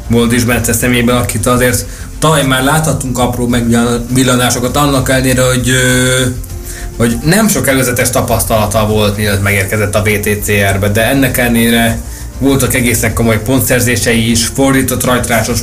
[0.10, 1.86] Boldis Bence szemében, akit azért
[2.20, 5.72] talán már láthatunk apró megvillanásokat annak ellenére, hogy
[6.98, 12.00] hogy nem sok előzetes tapasztalata volt, mielőtt megérkezett a VTCR-be, de ennek ellenére
[12.40, 15.60] voltak egészen komoly pontszerzései is, fordított rajtrásos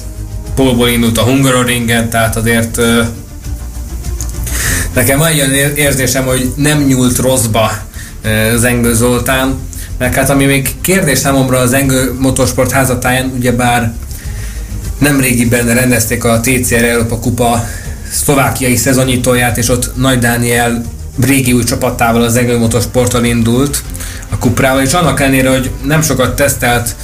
[0.54, 2.80] polból indult a Hungaroringen, tehát azért
[4.94, 7.70] Nekem van ilyen érzésem, hogy nem nyúlt rosszba
[8.56, 9.58] Zengő Zoltán,
[9.98, 13.92] mert hát ami még kérdés számomra az Zengő Motorsport házatáján, ugyebár
[14.98, 17.64] nem régiben rendezték a TCR Európa Kupa
[18.10, 20.84] szlovákiai szezonnyitóját, és ott Nagy Dániel
[21.26, 23.82] régi új csapatával az Zengő Motorsporttal indult
[24.30, 26.96] a Kuprával, és annak ellenére, hogy nem sokat tesztelt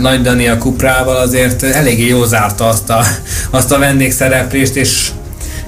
[0.00, 3.04] Nagy Daniel Kuprával, azért eléggé jó zárta azt a,
[3.50, 5.08] azt a vendégszereplést, és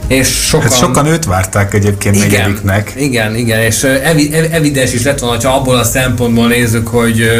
[0.07, 0.69] és sokan...
[0.69, 2.93] Hát sokan őt várták egyébként igen, negyediknek.
[2.97, 7.31] Igen, igen, és evi, evidens is lett volna, ha abból a szempontból nézzük, hogy,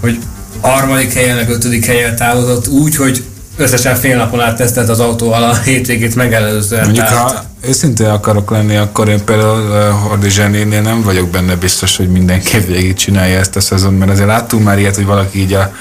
[0.00, 0.18] hogy
[0.60, 3.24] harmadik helyen, meg ötödik helyen távozott úgy, hogy
[3.56, 6.84] összesen fél napon át tesztelt az autóval a hétvégét megelőzően.
[6.84, 7.30] Mondjuk, tehát...
[7.30, 12.58] ha őszintén akarok lenni, akkor én például Hordi Zsenénél nem vagyok benne biztos, hogy mindenki
[12.66, 15.72] végig csinálja ezt a szezon, mert azért láttunk már ilyet, hogy valaki így a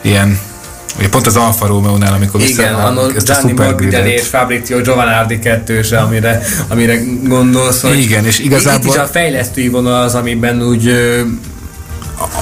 [0.00, 0.38] ilyen
[0.98, 5.98] Ugye pont az Alfa Romeo-nál, amikor Igen, a, ezt Gianni Morbidelli és Fabrizio Giovanardi kettőse,
[5.98, 8.86] amire, amire gondolsz, hogy Igen, és igazából...
[8.86, 10.92] Itt is a fejlesztői vonal az, amiben úgy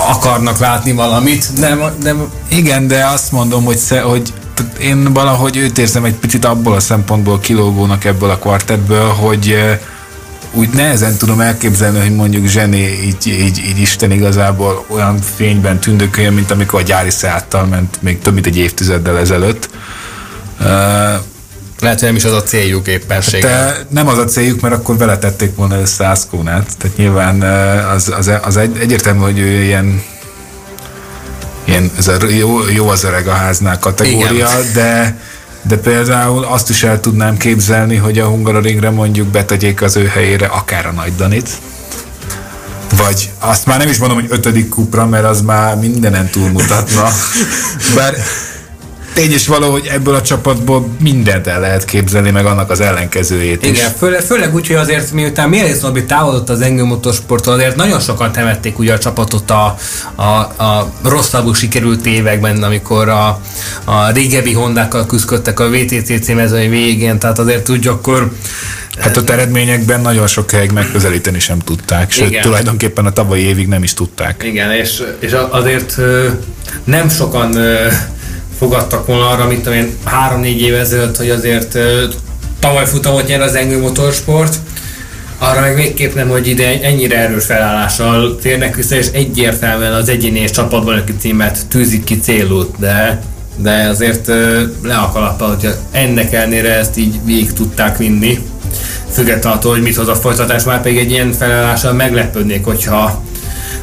[0.09, 2.33] akarnak látni valamit, nem, nem...
[2.49, 4.33] Igen, de azt mondom, hogy, sze, hogy
[4.81, 9.57] én valahogy őt érzem egy picit abból a szempontból kilógónak ebből a kvartettből, hogy
[10.55, 16.33] úgy nehezen tudom elképzelni, hogy mondjuk Zsené így, így, így Isten igazából olyan fényben tündököljön,
[16.33, 19.69] mint amikor a gyári szállttal ment még több mint egy évtizeddel ezelőtt.
[20.61, 20.67] Uh,
[21.81, 23.67] lehet, hogy nem is az a céljuk éppenséggel.
[23.67, 26.77] De nem az a céljuk, mert akkor vele tették volna össze Aszkónát.
[26.79, 27.43] Tehát nyilván
[27.95, 30.03] az, az, az egy, egyértelmű, hogy ő ilyen
[31.65, 34.73] ilyen, ez a jó, jó az öreg a háznál kategória, Igen.
[34.73, 35.19] de
[35.69, 40.47] de például azt is el tudnám képzelni, hogy a Hungaroringre mondjuk betegyék az ő helyére
[40.47, 41.49] akár a Nagy Danit,
[42.97, 47.09] vagy azt már nem is mondom, hogy ötödik kupra, mert az már mindenen túlmutatna.
[47.95, 48.15] Bár
[49.15, 53.67] tény is való, hogy ebből a csapatból mindent el lehet képzelni, meg annak az ellenkezőjét
[53.67, 53.79] is.
[53.79, 58.01] Igen, főleg, főleg úgy, hogy azért miután Mérész Norbi távolodott az engő motorsporttól, azért nagyon
[58.01, 59.77] sokan temették ugye a csapatot a,
[60.15, 60.23] a,
[60.63, 63.41] a rosszabbul sikerült években, amikor a,
[63.85, 68.33] a régebbi Hondákkal küzdöttek a VTCC mezőny végén, tehát azért úgy akkor
[68.99, 72.43] Hát ott eredményekben nagyon sok helyig megközelíteni sem tudták, sőt Igen.
[72.43, 74.43] tulajdonképpen a tavalyi évig nem is tudták.
[74.45, 75.99] Igen, és, és azért
[76.85, 77.57] nem sokan
[78.59, 81.79] fogadtak volna arra, mint én három-négy év ezelőtt, hogy azért
[82.59, 84.57] tavaly futamot nyer az Engő Motorsport,
[85.39, 90.39] arra meg végképp nem, hogy ide ennyire erős felállással térnek vissza, és egyértelműen az egyéni
[90.39, 93.23] és csapatban aki címet tűzik ki célút, de,
[93.57, 94.27] de azért
[94.83, 98.39] le a kalappa, hogy ennek ellenére ezt így végig tudták vinni.
[99.11, 103.23] Függetlenül attól, hogy mit hoz a folytatás, már pedig egy ilyen felállással meglepődnék, hogyha,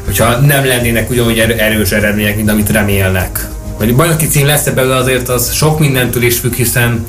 [0.04, 3.48] hogyha nem lennének ugyanúgy erős eredmények, mint amit remélnek
[3.84, 7.06] hogy bajnoki cím lesz belőle azért az sok mindentől is függ, hiszen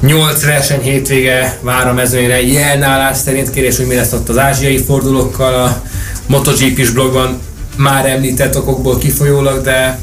[0.00, 2.42] 8 verseny hétvége vár a mezőnyre.
[2.42, 5.82] Jelnálás szerint kérés, hogy mi lesz ott az ázsiai fordulókkal a
[6.26, 7.40] MotoGP-s blogban
[7.76, 9.98] már említett okokból kifolyólag, de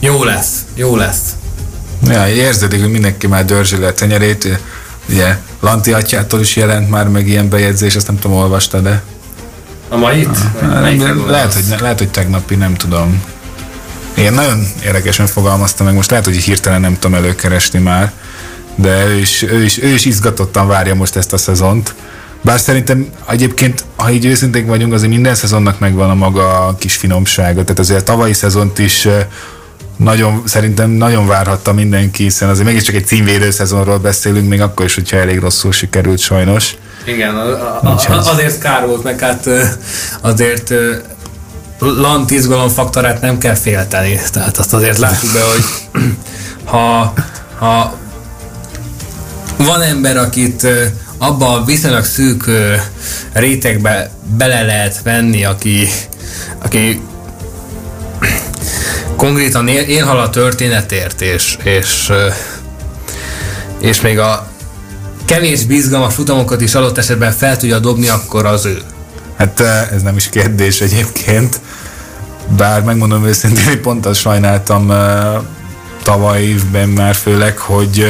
[0.00, 1.34] jó lesz, jó lesz.
[2.08, 4.60] Ja, érződik, hogy mindenki már dörzsi le a tenyerét.
[5.08, 9.02] Ugye Lanti atyától is jelent már meg ilyen bejegyzés, azt nem tudom, olvasta, de...
[9.88, 10.36] A mai itt?
[10.62, 13.22] Ah, lehet, hogy, lehet, hogy tegnapi, nem tudom.
[14.14, 18.12] Én nagyon érdekesen fogalmaztam meg, most lehet, hogy hirtelen nem tudom előkeresni már,
[18.74, 21.94] de ő is, ő is, ő is izgatottan várja most ezt a szezont.
[22.42, 27.62] Bár szerintem egyébként, ha így őszinték vagyunk, azért minden szezonnak megvan a maga kis finomsága.
[27.62, 29.08] Tehát azért a tavalyi szezont is
[29.96, 34.94] nagyon, szerintem nagyon várhatta mindenki, hiszen azért mégiscsak egy címvédő szezonról beszélünk, még akkor is,
[34.94, 36.76] hogyha elég rosszul sikerült sajnos.
[37.04, 37.48] Igen, a,
[37.82, 39.48] a, a, azért kár volt, meg hát
[40.20, 40.74] azért
[41.82, 44.20] lant izgalomfaktorát nem kell félteni.
[44.32, 45.64] Tehát azt azért látjuk be, hogy
[46.72, 47.12] ha,
[47.58, 47.96] ha
[49.56, 50.66] van ember, akit
[51.18, 52.50] abba a viszonylag szűk
[53.32, 55.88] rétegbe bele lehet venni, aki,
[56.62, 57.00] aki
[59.16, 62.12] konkrétan él, élhal a történetért, és, és,
[63.80, 64.50] és még a
[65.24, 68.82] kevés bizgalmas futamokat is adott esetben fel tudja dobni, akkor az ő.
[69.36, 69.60] Hát
[69.92, 71.60] ez nem is kérdés egyébként.
[72.56, 74.92] Bár megmondom őszintén, hogy pont azt sajnáltam
[76.02, 78.06] tavaly évben már főleg, hogy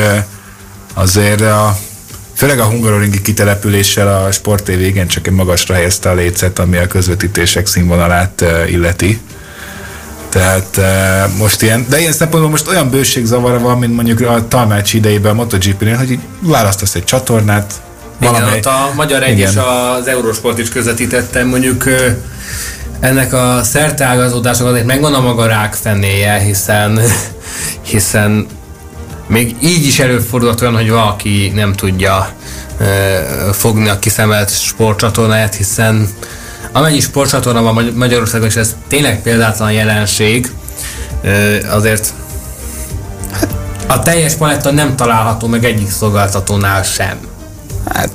[0.94, 1.76] azért a
[2.36, 6.76] Főleg a hungaroringi kitelepüléssel a Sport TV igen csak egy magasra helyezte a lécet, ami
[6.76, 9.20] a közvetítések színvonalát illeti.
[10.28, 10.80] Tehát
[11.38, 15.34] most ilyen, de ilyen szempontból most olyan bőségzavara van, mint mondjuk a Talmács idejében a
[15.34, 17.72] MotoGP-nél, hogy választasz egy csatornát,
[18.18, 18.58] valamely...
[18.58, 19.56] Igen, ott a Magyar Egy és
[19.98, 21.84] az Eurosport is közvetítettem, mondjuk
[23.02, 27.00] ennek a szerteágazódásnak azért megvan a maga rákfenéje, hiszen,
[27.92, 28.46] hiszen
[29.26, 32.28] még így is előfordulhat olyan, hogy valaki nem tudja
[33.52, 36.08] fogni a kiszemelt sportcsatornáját, hiszen
[36.72, 40.50] amennyi sportcsatorna van Magyarországon, és ez tényleg példátlan jelenség,
[41.70, 42.12] azért
[43.86, 47.18] a teljes paletta nem található meg egyik szolgáltatónál sem.
[47.94, 48.10] Hát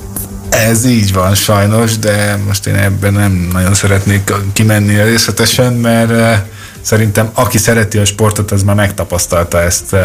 [0.57, 6.43] ez így van sajnos, de most én ebben nem nagyon szeretnék kimenni részletesen, mert
[6.81, 9.95] szerintem aki szereti a sportot, az már megtapasztalta ezt,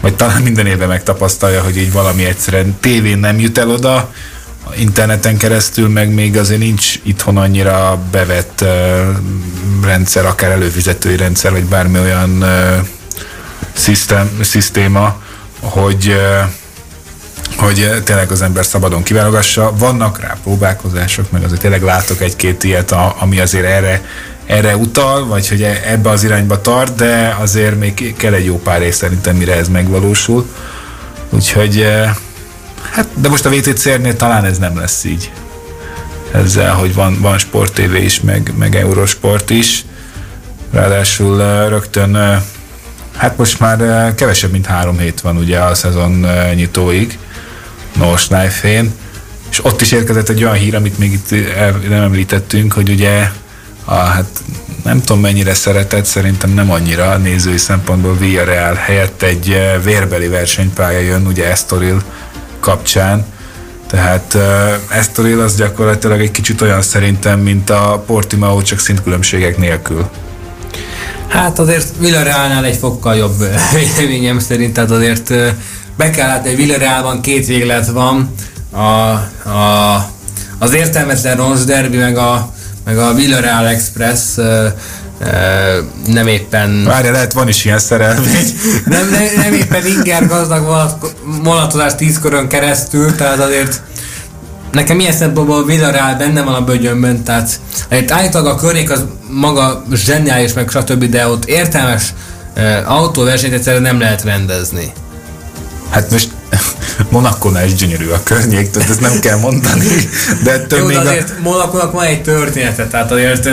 [0.00, 4.12] vagy talán minden évben megtapasztalja, hogy így valami egyszerűen tévén nem jut el oda,
[4.76, 8.64] interneten keresztül, meg még azért nincs itthon annyira bevett
[9.84, 12.44] rendszer, akár előfizetői rendszer, vagy bármi olyan
[13.72, 15.22] szisztém, szisztéma,
[15.60, 16.16] hogy
[17.58, 19.72] hogy eh, tényleg az ember szabadon kiválogassa.
[19.78, 24.04] Vannak rá próbálkozások, meg azért tényleg látok egy-két ilyet, ami azért erre,
[24.46, 28.58] erre utal, vagy hogy e, ebbe az irányba tart, de azért még kell egy jó
[28.58, 30.48] pár év szerintem, mire ez megvalósul.
[31.30, 32.14] Úgyhogy, eh,
[32.92, 35.30] hát, de most a VTCR-nél talán ez nem lesz így.
[36.32, 39.84] Ezzel, hogy van, van Sport TV is, meg, meg Eurosport is.
[40.72, 42.42] Ráadásul eh, rögtön
[43.16, 47.18] Hát most már kevesebb, mint három hét van ugye a szezon nyitóig.
[47.98, 48.92] Norsnájfén,
[49.50, 51.30] és ott is érkezett egy olyan hír, amit még itt
[51.88, 53.30] nem említettünk, hogy ugye
[53.84, 54.42] a, hát
[54.84, 60.98] nem tudom mennyire szeretett, szerintem nem annyira nézői szempontból Villarreal helyett egy eh, vérbeli versenypálya
[60.98, 62.02] jön, ugye Estoril
[62.60, 63.26] kapcsán,
[63.88, 70.08] tehát uh, Estoril az gyakorlatilag egy kicsit olyan szerintem, mint a Portimao, csak szintkülönbségek nélkül.
[71.28, 73.38] Hát azért Villarrealnál egy fokkal jobb
[73.74, 75.34] véleményem szerint, tehát azért
[75.98, 78.34] be kell látni, hogy Villarrealban két véglet van,
[78.70, 78.80] a,
[79.48, 80.10] a,
[80.58, 82.52] az értelmetlen Rons Derby, meg a,
[82.84, 84.20] meg a Villarreal Express
[86.06, 86.84] nem éppen...
[86.84, 88.58] Várja, lehet van is ilyen szerelmény.
[88.84, 90.96] nem, nem, nem éppen inger gazdag
[91.42, 93.82] vonatozás tíz körön keresztül, tehát azért
[94.72, 97.60] nekem ilyen szempontból Villarreal benne van a bögyönben, tehát
[98.08, 102.14] állítólag a környék az maga zseniális, meg stb., de ott értelmes
[102.86, 104.92] autóversenyt egyszerűen nem lehet rendezni.
[105.90, 106.28] Hát most
[107.10, 109.86] Monakónál is gyönyörű a környék, tehát ezt nem kell mondani.
[110.42, 111.42] De ettől Jó, még azért a...
[111.42, 113.48] Monakónak van egy története, tehát azért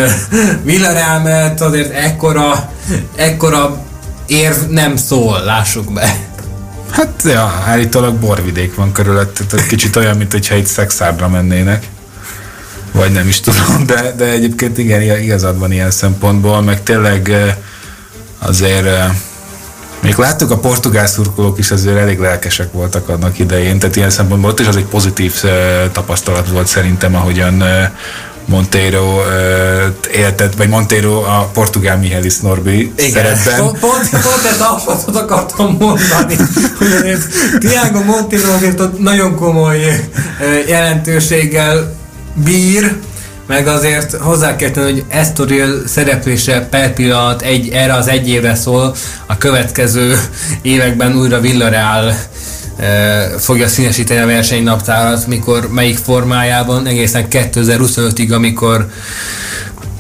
[0.64, 2.72] Villarreal mellett azért ekkora,
[3.16, 3.84] ekkora
[4.26, 6.18] érv nem szól, lássuk be.
[6.92, 11.86] Hát, ja, állítólag borvidék van körülött, tehát kicsit olyan, mint hogyha itt szexárdra mennének.
[12.92, 17.32] Vagy nem is tudom, de, de egyébként igen, igazad van ilyen szempontból, meg tényleg
[18.40, 18.88] azért
[20.06, 24.50] még láttuk, a portugál szurkolók is azért elég lelkesek voltak annak idején, tehát ilyen szempontból
[24.50, 25.44] ott is az egy pozitív
[25.92, 27.64] tapasztalat volt szerintem, ahogyan
[28.46, 29.22] Monteiro
[30.14, 33.12] éltet, vagy Monteiro a portugál Mihelis Norbi Igen.
[33.12, 33.60] szerepben.
[33.60, 36.36] Pont, pont, pont ezt azt akartam mondani,
[36.78, 37.28] hogy azért
[37.60, 40.10] Tiago Monteiro azért ott nagyon komoly
[40.68, 41.96] jelentőséggel
[42.34, 42.96] bír,
[43.48, 48.56] meg azért hozzá kell tenni, hogy Estoril szereplése per pillanat egy, erre az egy évre
[48.56, 50.20] szól, a következő
[50.62, 52.14] években újra Villarreal
[52.78, 58.90] e, fogja színesíteni a versenynaptárat, mikor melyik formájában, egészen 2025-ig, amikor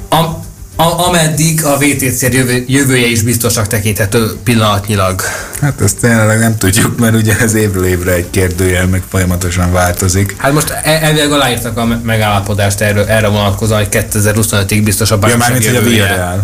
[0.10, 0.45] a,
[0.76, 5.22] a, ameddig a VTC jövő, jövője is biztosak tekinthető pillanatnyilag.
[5.62, 10.36] Hát ezt tényleg nem tudjuk, mert ugye ez évről évre egy kérdőjel, meg folyamatosan változik.
[10.38, 15.38] Hát most e- elvileg aláírtak a megállapodást erre, erre vonatkozóan, hogy 2025-ig biztos a Ja,
[15.38, 16.44] mármint, hogy a Villarreal.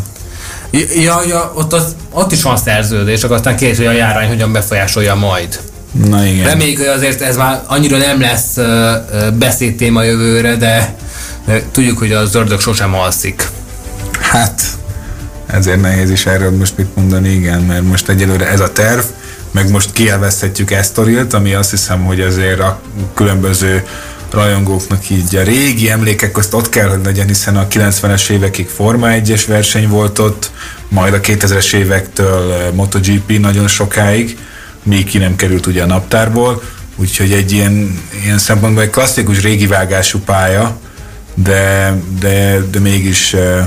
[0.96, 4.52] Ja, ja, ott, az, ott is van szerződés, akkor aztán kérdés, hogy a járány hogyan
[4.52, 5.60] befolyásolja majd.
[5.92, 6.46] Na igen.
[6.46, 10.96] Reméljük, hogy azért ez már annyira nem lesz uh, beszédtéma jövőre, de,
[11.46, 13.48] de tudjuk, hogy az ördög sosem alszik.
[14.32, 14.62] Hát,
[15.48, 19.04] ezért nehéz is erről most mit mondani, igen, mert most egyelőre ez a terv,
[19.52, 22.82] meg most kielveszthetjük Estorilt, ami azt hiszem, hogy azért a
[23.14, 23.88] különböző
[24.30, 29.08] rajongóknak így a régi emlékek azt ott kell, hogy legyen, hiszen a 90-es évekig Forma
[29.10, 30.52] 1-es verseny volt ott,
[30.88, 34.38] majd a 2000-es évektől eh, MotoGP nagyon sokáig,
[34.84, 36.64] még ki nem került ugye a naptárból,
[36.96, 40.78] úgyhogy egy ilyen, ilyen szempontból egy klasszikus régi vágású pálya,
[41.36, 43.66] de, de, de mégis eh,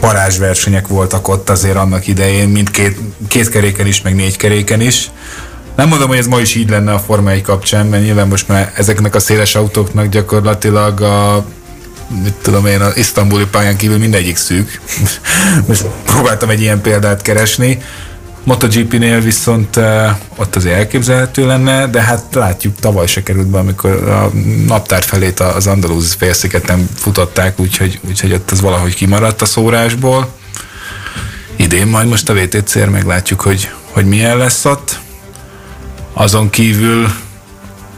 [0.00, 2.98] parázsversenyek voltak ott azért annak idején, mint két,
[3.28, 5.10] két keréken is, meg négy keréken is.
[5.76, 8.48] Nem mondom, hogy ez ma is így lenne a Forma 1 kapcsán, mert nyilván most
[8.48, 11.44] már ezeknek a széles autóknak gyakorlatilag a
[12.22, 14.80] mit tudom én, az isztambuli pályán kívül mindegyik szűk.
[15.68, 17.82] most próbáltam egy ilyen példát keresni.
[18.44, 23.90] MotoGP-nél viszont uh, ott azért elképzelhető lenne, de hát látjuk, tavaly se került be, amikor
[24.08, 24.30] a
[24.66, 30.28] naptár felét az Andalúz félszigeten futották, úgyhogy, úgyhogy ott az valahogy kimaradt a szórásból.
[31.56, 34.98] Idén majd most a VTC-r meglátjuk, hogy, hogy milyen lesz ott.
[36.12, 37.08] Azon kívül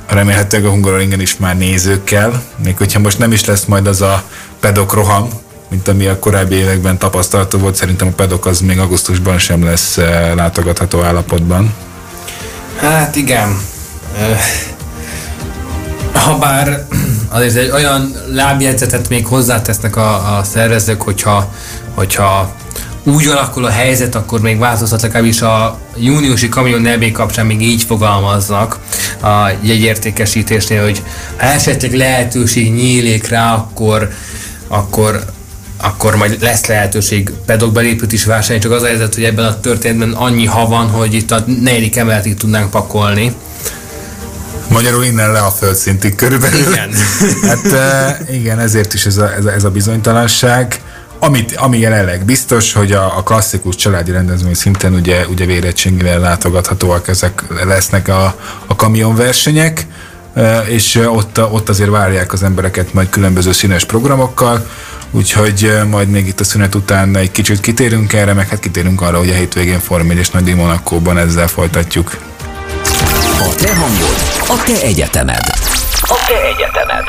[0.07, 4.23] remélhetőleg a Hungaroringen is már nézőkkel, még hogyha most nem is lesz majd az a
[4.61, 5.29] pedok roham,
[5.73, 7.75] mint ami a korábbi években tapasztalható volt.
[7.75, 11.75] Szerintem a pedok az még augusztusban sem lesz eh, látogatható állapotban.
[12.77, 13.59] Hát igen.
[16.13, 16.87] Habár
[17.29, 21.53] azért egy olyan lábjegyzetet még hozzátesznek a, a szervezők, hogyha,
[21.95, 22.55] hogyha
[23.05, 27.83] úgy alakul a helyzet, akkor még változhat legalábbis a júniusi kamion nebé kapcsán még így
[27.83, 28.79] fogalmaznak
[29.23, 31.03] a jegyértékesítésnél, hogy
[31.37, 34.09] ha esetleg lehetőség nyílik rá, akkor,
[34.69, 35.25] akkor
[35.83, 40.13] akkor majd lesz lehetőség pedokbelépőt is vásárolni, csak az a helyzet, hogy ebben a történetben
[40.13, 43.35] annyi ha van, hogy itt a negyedik emeletig tudnánk pakolni.
[44.69, 46.61] Magyarul innen le a földszintig körülbelül.
[46.61, 46.91] Igen.
[47.49, 50.81] hát igen, ezért is ez a, ez a, ez a bizonytalanság.
[51.19, 57.09] Amit, ami jelenleg biztos, hogy a, a klasszikus családi rendezvény szinten ugye, ugye vérettségivel látogathatóak
[57.09, 59.87] ezek lesznek a, a kamionversenyek,
[60.67, 64.67] és ott, ott azért várják az embereket majd különböző színes programokkal.
[65.15, 69.19] Úgyhogy majd még itt a szünet után egy kicsit kitérünk erre, meg hát kitérünk arra,
[69.19, 72.17] hogy a hétvégén Form és Nagy Monakóban ezzel folytatjuk.
[73.39, 74.17] A te hangod,
[74.49, 75.53] a te egyetemed.
[76.01, 77.05] A te egyetemed.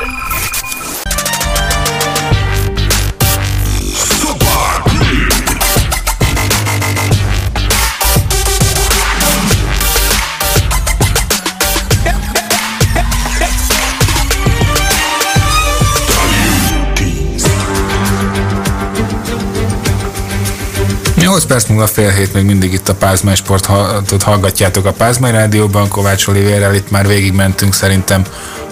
[21.34, 25.88] Nyolc perc múlva fél hét még mindig itt a Pázmány Sportot hallgatjátok a Pázmány Rádióban,
[25.88, 28.24] Kovács Olivérrel itt már végigmentünk szerintem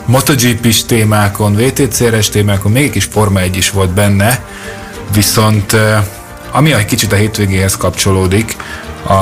[0.06, 4.44] MotoGP-s témákon, VTC-es témákon, még egy kis Forma 1 is volt benne,
[5.14, 5.76] viszont
[6.52, 8.56] ami egy kicsit a hétvégéhez kapcsolódik,
[9.06, 9.14] a,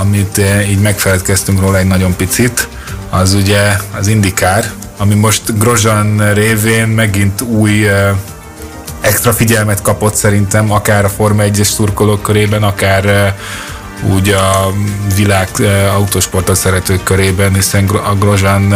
[0.00, 2.68] amit így megfeledkeztünk róla egy nagyon picit,
[3.10, 7.88] az ugye az indikár, ami most Grozan révén megint új
[9.06, 14.72] extra figyelmet kapott szerintem, akár a Forma 1-es szurkolók körében, akár uh, úgy a
[15.16, 18.74] világ uh, autósportot szeretők körében, hiszen a Grozan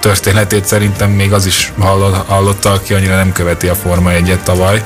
[0.00, 1.72] történetét szerintem még az is
[2.26, 4.84] hallotta, aki annyira nem követi a Forma 1-et tavaly.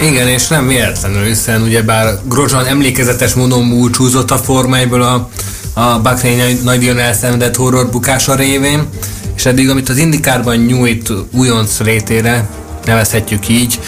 [0.00, 5.28] Igen, és nem véletlenül, hiszen ugyebár Grozsan emlékezetes módon múlcsúzott a Forma 1 a,
[5.74, 8.88] a Bahrein nagyon elszenvedett horror bukása révén,
[9.36, 12.48] és eddig, amit az Indikárban nyújt újonc rétére,
[12.84, 13.80] nevezhetjük így,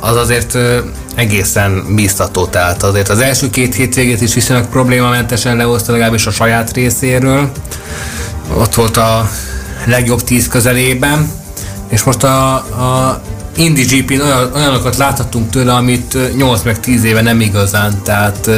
[0.00, 0.58] az azért
[1.14, 2.46] egészen biztató.
[2.46, 7.50] Tehát azért az első két hétvégét is viszonylag problémamentesen lehozta legalábbis a saját részéről.
[8.54, 9.30] Ott volt a
[9.84, 11.30] legjobb tíz közelében,
[11.88, 13.22] és most a, a
[13.56, 18.50] Indy GP-n olyan, olyanokat láthattunk tőle, amit 8 meg 10 éve nem igazán, tehát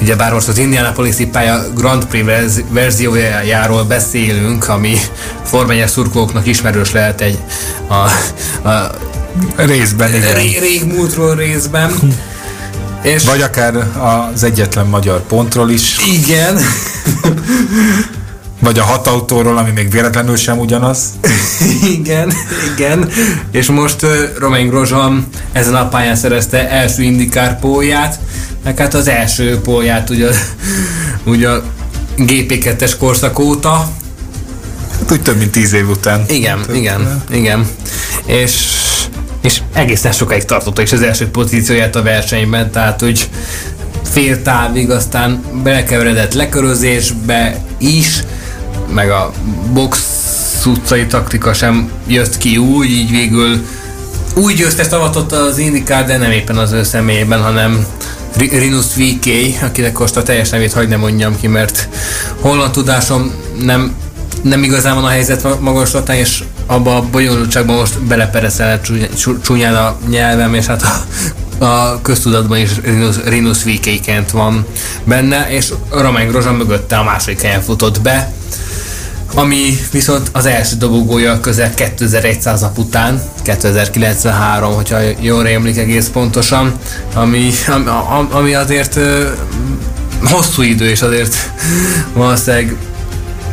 [0.00, 2.26] ugye bár most az Indianapolis-i pálya Grand Prix
[2.70, 4.96] verziójáról beszélünk, ami
[5.44, 7.38] formányos szurkolóknak ismerős lehet egy
[7.88, 7.94] a,
[8.68, 8.90] a
[9.56, 10.34] részben, igen.
[10.34, 11.92] Rég, rég múltról részben.
[13.02, 13.74] És Vagy akár
[14.32, 15.96] az egyetlen magyar pontról is.
[16.06, 16.58] Igen.
[18.62, 21.02] Vagy a hat autóról, ami még véletlenül sem ugyanaz.
[21.98, 22.32] igen,
[22.74, 23.08] igen.
[23.50, 28.18] És most uh, Romain Grosjean ezen a pályán szerezte első indikár pólját,
[28.64, 30.28] meg hát az első pólját ugye,
[31.24, 31.62] ugye a
[32.18, 33.88] GP2-es korszak óta.
[34.98, 36.24] Hát úgy több mint tíz év után.
[36.28, 37.22] Igen, több igen, után.
[37.30, 37.66] igen.
[38.26, 38.80] És
[39.40, 43.28] és egészen sokáig tartotta is az első pozícióját a versenyben, tehát úgy
[44.12, 48.22] fél távig, aztán belekeveredett lekörözésbe is,
[48.92, 49.32] meg a
[49.72, 49.98] box
[50.66, 53.66] utcai taktika sem jött ki úgy, így végül
[54.34, 57.86] úgy győztes avatott az Indikár, de nem éppen az ő személyében, hanem
[58.36, 59.26] Rinus VK,
[59.62, 61.88] akinek most a teljes nevét hagyd ne mondjam ki, mert
[62.40, 63.32] holland tudásom
[63.62, 63.94] nem,
[64.42, 68.80] nem igazán van a helyzet magaslatán, és abba a bonyolultságban most belepereszel
[69.42, 74.66] csúnyán a nyelvem, és hát a, a köztudatban is Rinus, Rinus VK-ként van
[75.04, 78.32] benne, és Romain Grosjean mögötte a második helyen futott be,
[79.34, 86.72] ami viszont az első dobogója közel 2100 nap után, 2093, hogyha jól rémlik egész pontosan,
[87.14, 88.98] ami, ami, ami azért
[90.24, 91.34] hosszú idő, és azért
[92.12, 92.76] valószínűleg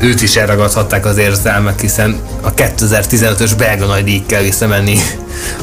[0.02, 4.98] őt is elragadhatták az érzelmek, hiszen a 2015-ös belga nagy kell visszamenni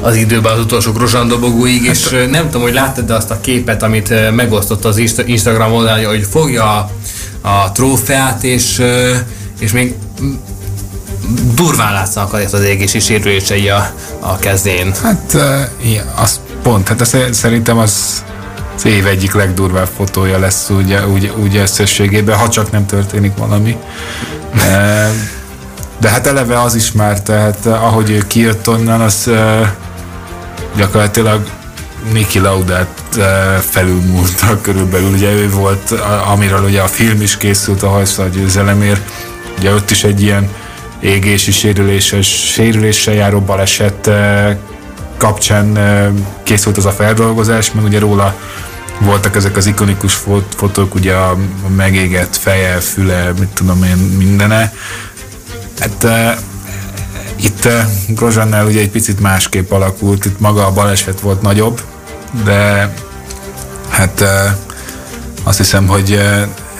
[0.00, 3.40] az időben az utolsó Grozsán dobogóig, hát, és nem tudom, hogy láttad de azt a
[3.40, 6.90] képet, amit megosztott az Instagram oldalon, hogy fogja
[7.40, 8.82] a trófeát, és,
[9.58, 9.94] és még
[11.54, 14.94] durván látszanak az égési sérülései a, a kezén.
[15.02, 18.24] Hát uh, igen, az pont, hát ez, szerintem az
[18.76, 23.76] az év egyik legdurvább fotója lesz ugye, úgy, úgy összességében, ha csak nem történik valami.
[24.54, 25.10] De,
[26.00, 29.30] de hát eleve az is már, tehát ahogy ő kijött onnan, az
[30.76, 31.50] gyakorlatilag
[32.12, 33.18] Niki Laudát
[33.60, 35.12] felülmúlta körülbelül.
[35.12, 35.90] Ugye ő volt,
[36.32, 39.10] amiről ugye a film is készült a hajszal győzelemért.
[39.58, 40.50] Ugye ott is egy ilyen
[41.00, 44.10] égési sérüléses, sérüléssel járó baleset
[45.16, 45.78] kapcsán
[46.42, 48.34] készült az a feldolgozás, mert ugye róla
[49.00, 50.14] voltak ezek az ikonikus
[50.56, 51.36] fotók, ugye a
[51.76, 54.72] megégett feje, füle, mit tudom én, mindene.
[55.78, 56.38] Hát uh,
[57.36, 57.72] itt uh,
[58.08, 61.80] Grozsannál ugye egy picit másképp alakult, itt maga a baleset volt nagyobb,
[62.44, 62.92] de
[63.88, 64.28] hát uh,
[65.42, 66.20] azt hiszem, hogy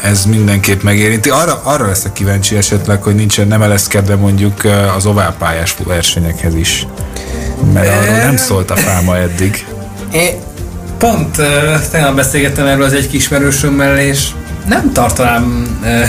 [0.07, 1.31] ez mindenképp megérinti.
[1.31, 4.65] Arra, arra leszek kíváncsi esetleg, hogy nincsen nem eleszkedve mondjuk
[4.97, 6.87] az oválpályás versenyekhez is.
[7.73, 9.67] Mert arról nem szólt a fáma eddig.
[10.13, 10.35] É,
[10.99, 11.47] pont uh,
[11.91, 14.29] tegnap beszélgettem erről az egy kismerősömmel, és
[14.69, 16.07] nem tartanám uh,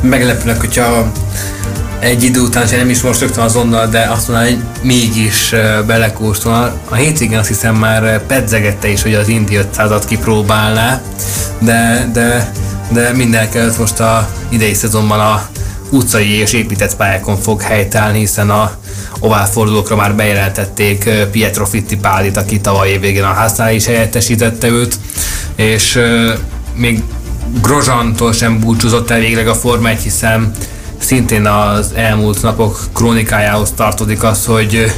[0.00, 1.12] meglepőnek, hogyha
[1.98, 6.80] egy idő után, nem is most rögtön azonnal, de azt mondanám, hogy mégis uh, belekóstol.
[6.88, 11.00] A hétvégén azt hiszem már pedzegette is, hogy az Indi 500-at kipróbálná,
[11.58, 12.52] de, de
[12.94, 15.46] de mindenkelőtt most a idei szezonban a
[15.90, 18.72] utcai és épített pályákon fog helytállni, hiszen a
[19.20, 24.98] oválfordulókra már bejelentették Pietro Fittipaldit, aki tavaly évvégén a háznál is helyettesítette őt,
[25.56, 25.98] és
[26.74, 27.02] még
[27.62, 30.50] Grozsantól sem búcsúzott el végleg a Forma 1, hiszen
[30.98, 34.92] szintén az elmúlt napok krónikájához tartozik az, hogy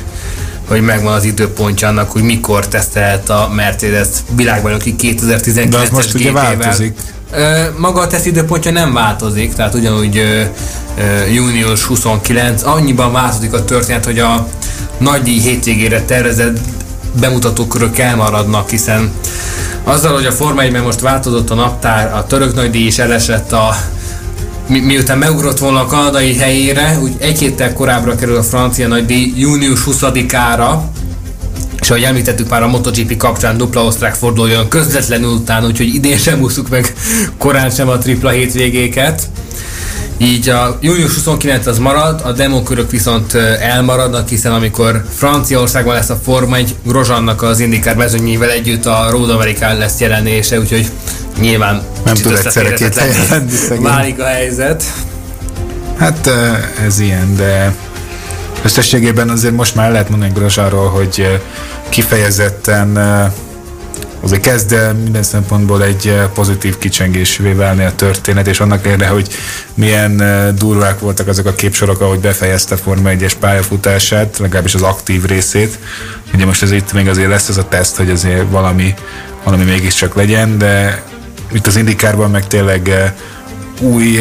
[0.66, 6.98] hogy megvan az időpontja annak, hogy mikor tesztelt a Mercedes világbajnoki 2019-es ugye változik.
[7.78, 10.22] Maga a teszt időpontja nem változik, tehát ugyanúgy
[11.32, 14.46] június 29, annyiban változik a történet, hogy a
[14.98, 16.58] nagy hétvégére tervezett
[17.20, 19.10] bemutatókörök elmaradnak, hiszen
[19.84, 23.76] azzal, hogy a Forma 1 most változott a naptár, a török nagydíj is elesett a
[24.68, 29.32] mi, miután megugrott volna a kanadai helyére, úgy egy héttel korábbra kerül a francia nagydíj
[29.36, 30.80] június 20-ára,
[31.80, 36.40] és ahogy említettük már a MotoGP kapcsán dupla osztrák forduljon közvetlenül után, úgyhogy idén sem
[36.40, 36.94] úszuk meg
[37.38, 39.22] korán sem a tripla hétvégéket.
[40.18, 46.18] Így a június 29 az marad, a demokörök viszont elmaradnak, hiszen amikor Franciaországban lesz a
[46.24, 50.86] Forma 1, Grozsannak az Indikár mezőnyével együtt a Road Amerikán lesz jelenése, úgyhogy
[51.40, 53.48] nyilván nem tud egyszerre két helyen
[53.80, 54.84] Válik a helyzet.
[55.98, 56.30] Hát
[56.86, 57.74] ez ilyen, de
[58.62, 61.40] összességében azért most már lehet mondani Grozsáról, hogy
[61.88, 62.96] kifejezetten
[64.20, 69.28] azért kezd el minden szempontból egy pozitív kicsengésvé válni a történet, és annak érde, hogy
[69.74, 70.22] milyen
[70.58, 75.78] durvák voltak azok a képsorok, ahogy befejezte Forma 1-es pályafutását, legalábbis az aktív részét.
[76.34, 78.94] Ugye most ez itt még azért lesz ez a teszt, hogy azért valami,
[79.44, 81.02] valami mégiscsak legyen, de
[81.52, 83.12] itt az indikárban meg tényleg eh,
[83.80, 84.18] új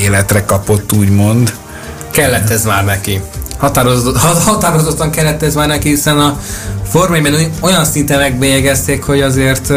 [0.00, 1.54] életre kapott, úgymond.
[2.10, 3.20] Kellett ez már neki.
[3.58, 6.38] Határozott, határozottan kellett ez már neki, hiszen a
[6.88, 9.72] Formában olyan szinten megbélyegezték, hogy azért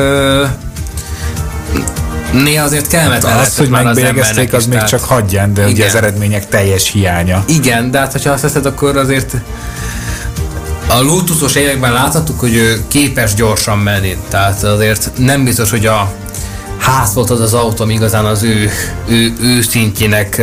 [2.32, 5.74] néha azért kellemetlen hát az, hogy megbélyegezték, az, az még csak hagyján, de igen.
[5.74, 7.44] ugye az eredmények teljes hiánya.
[7.48, 9.34] Igen, de hát ha azt veszed, akkor azért
[10.88, 16.14] a Lotusos években láthattuk, hogy ő képes gyorsan menni, tehát azért nem biztos, hogy a
[16.86, 18.70] ház volt az az autó, ami igazán az ő,
[19.08, 20.42] ő, ő szintjének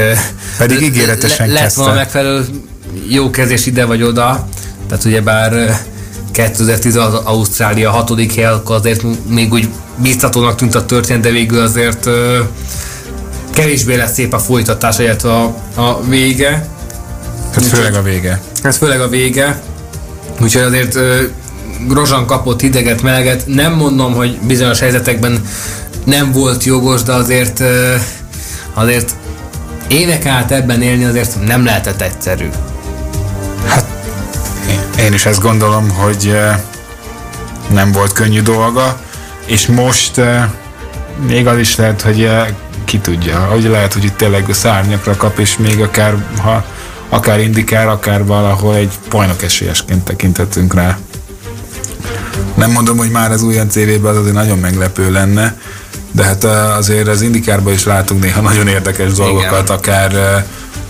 [0.59, 2.45] pedig ígéretesen le, lett volna megfelelő
[3.09, 4.47] jó kezés ide vagy oda,
[4.89, 5.81] tehát ugye bár
[6.33, 11.61] 2010 az Ausztrália hatodik hely, akkor azért még úgy biztatónak tűnt a történet, de végül
[11.61, 12.09] azért
[13.51, 16.69] kevésbé lesz szép a folytatás, illetve a, a vége.
[17.57, 18.41] Ez főleg a vége.
[18.63, 19.63] Ez főleg a vége.
[20.41, 21.23] Úgyhogy azért ö,
[21.87, 23.47] Grozsan kapott hideget, meleget.
[23.47, 25.45] Nem mondom, hogy bizonyos helyzetekben
[26.05, 27.63] nem volt jogos, de azért
[28.75, 29.15] azért
[29.89, 32.49] évek át ebben élni azért nem lehetett egyszerű.
[33.67, 33.87] Hát
[34.99, 36.37] én is ezt gondolom, hogy
[37.71, 39.01] nem volt könnyű dolga,
[39.47, 40.21] és most
[41.27, 42.31] még az is lehet, hogy
[42.85, 46.65] ki tudja, hogy lehet, hogy itt tényleg szárnyakra kap, és még akár, ha
[47.09, 50.99] akár indikál, akár valahol egy bajnok esélyesként tekinthetünk rá.
[52.55, 55.57] Nem mondom, hogy már az újon CV-ben az azért nagyon meglepő lenne,
[56.13, 56.45] de hát
[56.79, 59.77] azért az indikárban is látunk néha nagyon érdekes dolgokat, Igen.
[59.77, 60.45] akár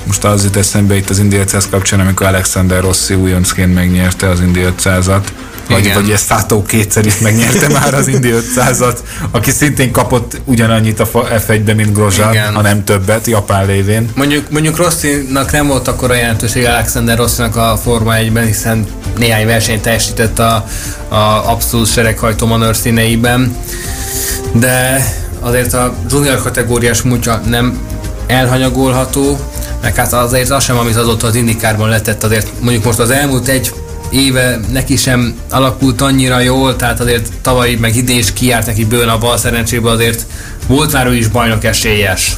[0.07, 4.41] most az jut eszembe itt az Indy 500 kapcsán, amikor Alexander Rossi újoncként megnyerte az
[4.41, 5.23] Indy 500-at.
[5.69, 8.97] Vagy, vagy ezt Sato kétszer is megnyerte már az Indy 500-at,
[9.31, 14.11] aki szintén kapott ugyanannyit a F1-be, mint Grosjean, hanem többet, Japán lévén.
[14.15, 18.87] Mondjuk, mondjuk Rossinak nem volt akkor a jelentőség Alexander Rossinak a Forma 1-ben, hiszen
[19.19, 20.67] néhány versenyt teljesített a,
[21.09, 23.57] a abszolút sereghajtó manőr színeiben,
[24.53, 25.05] de
[25.41, 27.79] azért a junior kategóriás múltja nem
[28.27, 29.39] elhanyagolható,
[29.83, 33.49] meg hát azért az sem, amit azóta az indikárban letett, azért mondjuk most az elmúlt
[33.49, 33.73] egy
[34.11, 39.13] éve neki sem alakult annyira jól, tehát azért tavaly meg idén is kiárt neki bőle
[39.13, 40.27] a bal szerencséből, azért
[40.67, 42.37] volt már ő is bajnok esélyes.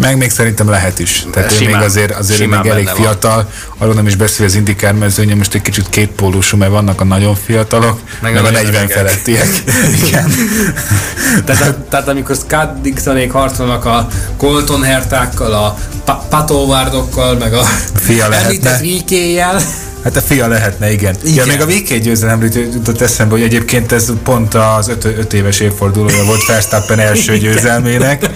[0.00, 1.26] Meg még szerintem lehet is.
[1.32, 3.34] Tehát simán, ő még azért, azért ő még elég fiatal.
[3.34, 3.46] Van.
[3.78, 7.34] Arról nem is beszél az indikár mezőnye, most egy kicsit kétpólusú, mert vannak a nagyon
[7.34, 9.46] fiatalok, meg, meg a 40 felettiek.
[10.06, 10.32] Igen.
[11.44, 17.62] tehát, tehát amikor Scott Dixonék harcolnak a Colton Hertákkal, a pa- Patovardokkal, meg a
[17.94, 18.80] Fia lehetne.
[20.04, 21.16] Hát a fia lehetne, igen.
[21.24, 21.46] igen.
[21.46, 25.60] Ja, még a VK győzelem jutott eszembe, hogy egyébként ez pont az öt, öt éves
[25.60, 28.30] évfordulója volt Verstappen első győzelmének.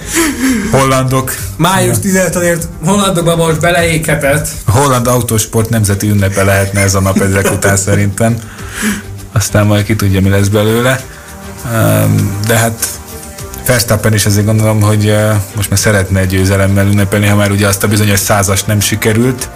[0.71, 1.35] Hollandok.
[1.57, 4.47] Május 15-ért hollandokban most beleékhetett.
[4.65, 8.37] A holland autósport nemzeti ünnepe lehetne ez a nap ezek után szerintem.
[9.31, 11.03] Aztán majd ki tudja, mi lesz belőle.
[12.47, 12.87] De hát
[13.65, 15.15] Verstappen is azért gondolom, hogy
[15.55, 19.49] most már szeretne egy győzelemmel ünnepelni, ha már ugye azt a bizonyos százas nem sikerült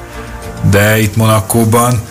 [0.69, 2.01] de itt Monakóban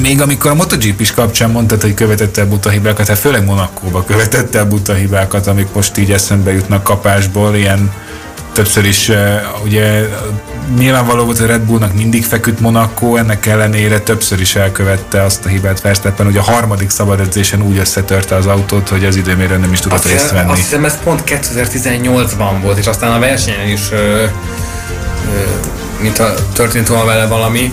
[0.00, 4.04] még amikor a MotoGP is kapcsán mondtad, hogy követette el buta hibákat, hát főleg Monakóban
[4.04, 7.92] követette el buta hibákat, amik most így eszembe jutnak kapásból, ilyen
[8.52, 9.16] többször is uh,
[9.64, 10.08] ugye
[10.78, 15.48] nyilvánvaló volt, hogy Red Bullnak mindig feküdt Monaco, ennek ellenére többször is elkövette azt a
[15.48, 19.72] hibát Verstappen, hogy a harmadik szabad edzésen úgy összetörte az autót, hogy az időmérőn nem
[19.72, 20.50] is tudott azt részt venni.
[20.50, 26.34] Azt hiszem ez pont 2018-ban volt, és aztán a versenyen is uh, uh, mint a
[26.52, 27.72] történt volna vele valami.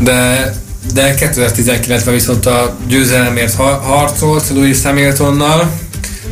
[0.00, 0.52] De,
[0.92, 5.70] de 2019-ben viszont a győzelemért harcolt Louis Hamiltonnal,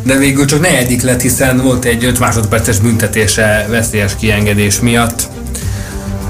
[0.02, 5.28] de végül csak negyedik lett, hiszen volt egy 5 másodperces büntetése veszélyes kiengedés miatt.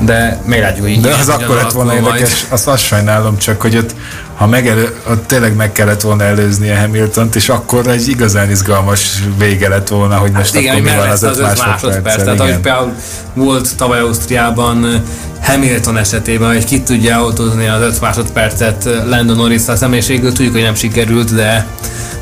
[0.02, 3.94] de meglátjuk, hogy De az akkor lett volna érdekes, azt, azt sajnálom csak, hogy ott,
[4.40, 9.22] ha megelő, ott tényleg meg kellett volna előzni a hamilton és akkor egy igazán izgalmas
[9.38, 12.22] vége lett volna, hogy most hát igen, akkor mi van az 5 másodperc.
[12.22, 12.92] Tehát ahogy például
[13.34, 15.02] volt tavaly Ausztriában
[15.42, 20.62] Hamilton esetében, hogy ki tudja autózni az 5 másodpercet Landon norris a személyiségül, tudjuk, hogy
[20.62, 21.66] nem sikerült, de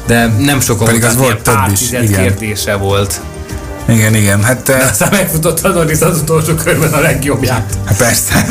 [0.07, 2.23] de nem sokan Pedig az volt több is, igen.
[2.23, 3.21] kérdése volt.
[3.89, 4.43] Igen, igen.
[4.43, 7.78] Hát, De aztán megfutott a Norris az utolsó körben a legjobbját.
[7.84, 8.47] Hát persze.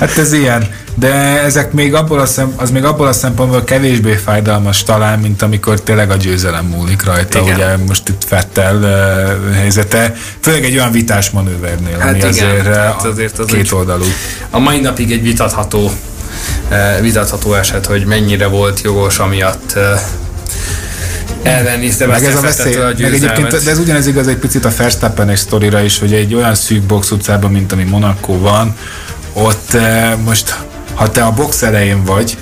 [0.00, 0.68] hát ez ilyen.
[0.94, 5.42] De ezek még abból a szem, az még abból a szempontból kevésbé fájdalmas talán, mint
[5.42, 7.40] amikor tényleg a győzelem múlik rajta.
[7.40, 7.54] Igen.
[7.54, 12.76] Ugye most itt Fettel uh, helyzete, főleg egy olyan vitás manővernél, hát ami igen, azért,
[12.76, 14.04] hát azért az két oldalú.
[14.50, 15.90] A mai napig egy vitatható
[17.00, 19.78] vitatható eset, hogy mennyire volt jogos amiatt
[21.42, 24.70] elvenni meg ez a veszély, a meg egyébként, de ez ugyanez igaz egy picit a
[24.76, 28.76] Verstappen-es sztorira is, hogy egy olyan szűk box utcában, mint ami Monaco van,
[29.32, 30.56] ott eh, most,
[30.94, 32.36] ha te a box elején vagy,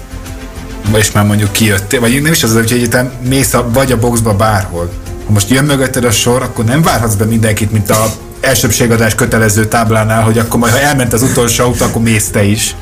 [0.92, 4.34] és már mondjuk kijöttél, vagy nem is az, hogy egyetem mész a, vagy a boxba
[4.34, 4.90] bárhol.
[5.26, 8.06] Ha most jön mögötted a sor, akkor nem várhatsz be mindenkit, mint a
[8.40, 12.76] elsőbségadás kötelező táblánál, hogy akkor majd, ha elment az utolsó autó, akkor mész te is.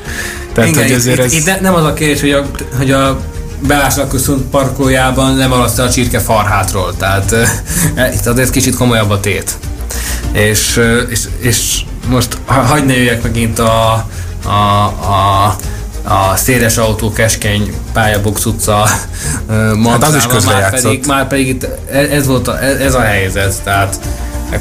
[0.53, 1.33] Tehát, Igen, hogy azért itt, ez...
[1.33, 2.45] itt nem az a kérdés, hogy a,
[2.77, 3.19] hogy a
[3.67, 7.31] Belásnak köszönt parkolójában lemaradt a csirke farhátról, tehát
[7.95, 9.57] e, itt azért kicsit komolyabb a tét.
[10.31, 14.05] És, és, és most ha, hagyd ne jöjjek megint a,
[14.45, 15.55] a, a
[16.05, 18.89] a széles autó, keskeny pályabox utca
[19.85, 23.61] hát az is már pedig, már pedig itt e, ez volt a, ez a helyzet,
[23.63, 23.99] tehát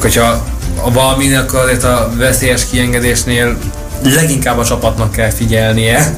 [0.01, 0.45] hogyha
[0.85, 3.57] a valaminek azért a veszélyes kiengedésnél
[4.03, 6.15] leginkább a csapatnak kell figyelnie,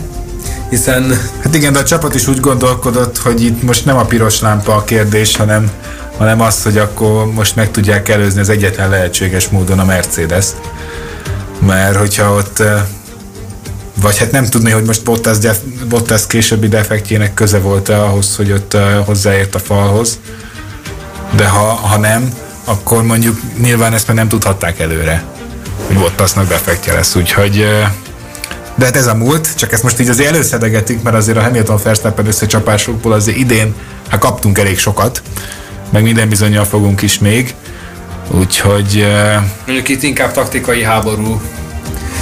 [0.71, 1.21] hiszen...
[1.43, 4.75] Hát igen, de a csapat is úgy gondolkodott, hogy itt most nem a piros lámpa
[4.75, 5.71] a kérdés, hanem,
[6.17, 10.57] hanem az, hogy akkor most meg tudják előzni az egyetlen lehetséges módon a Mercedes-t.
[11.67, 12.63] Mert hogyha ott
[14.01, 15.59] vagy hát nem tudni, hogy most Bottas, def,
[15.89, 20.19] Bottas későbbi defektjének köze volt-e ahhoz, hogy ott hozzáért a falhoz.
[21.37, 22.33] De ha, ha nem,
[22.65, 25.25] akkor mondjuk nyilván ezt már nem tudhatták előre,
[25.87, 27.15] hogy Bottasnak defektje lesz.
[27.15, 27.67] Úgyhogy
[28.75, 31.81] de hát ez a múlt, csak ezt most így azért előszedegetünk, mert azért a Hamilton
[31.83, 33.75] Verstappen összecsapásokból azért idén
[34.09, 35.23] hát kaptunk elég sokat,
[35.91, 37.55] meg minden bizonyal fogunk is még.
[38.31, 39.07] Úgyhogy...
[39.67, 41.41] Mondjuk itt inkább taktikai háború.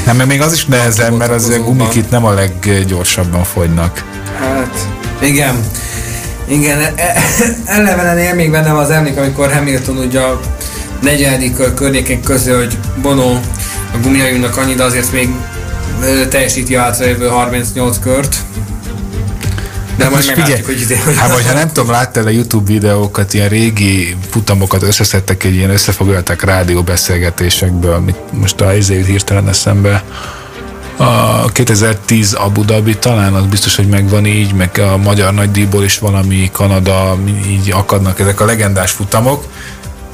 [0.06, 4.04] Nem, mert még az is nehezebb, mert az gumik itt nem a leggyorsabban fogynak.
[4.38, 4.86] Hát,
[5.20, 5.64] igen.
[6.48, 7.22] Igen, e- e-
[7.64, 10.40] elevenen él még bennem az emlék, amikor Hamilton ugye a
[11.02, 13.32] negyedik környéken közül, hogy Bono
[13.92, 15.28] a gumiaiunknak de azért még
[16.28, 18.36] teljesíti a hátralévő 38 kört.
[19.96, 23.34] De majd figyelj, hogy ide, hogy hát, vagy ha nem tudom, láttál a YouTube videókat,
[23.34, 30.04] ilyen régi futamokat összeszedtek egy ilyen összefoglaltak rádióbeszélgetésekből, amit most a izé hirtelen eszembe.
[30.96, 35.98] A 2010 Abu Dhabi talán az biztos, hogy megvan így, meg a magyar nagydíjból is
[35.98, 39.44] valami, Kanada, így akadnak ezek a legendás futamok,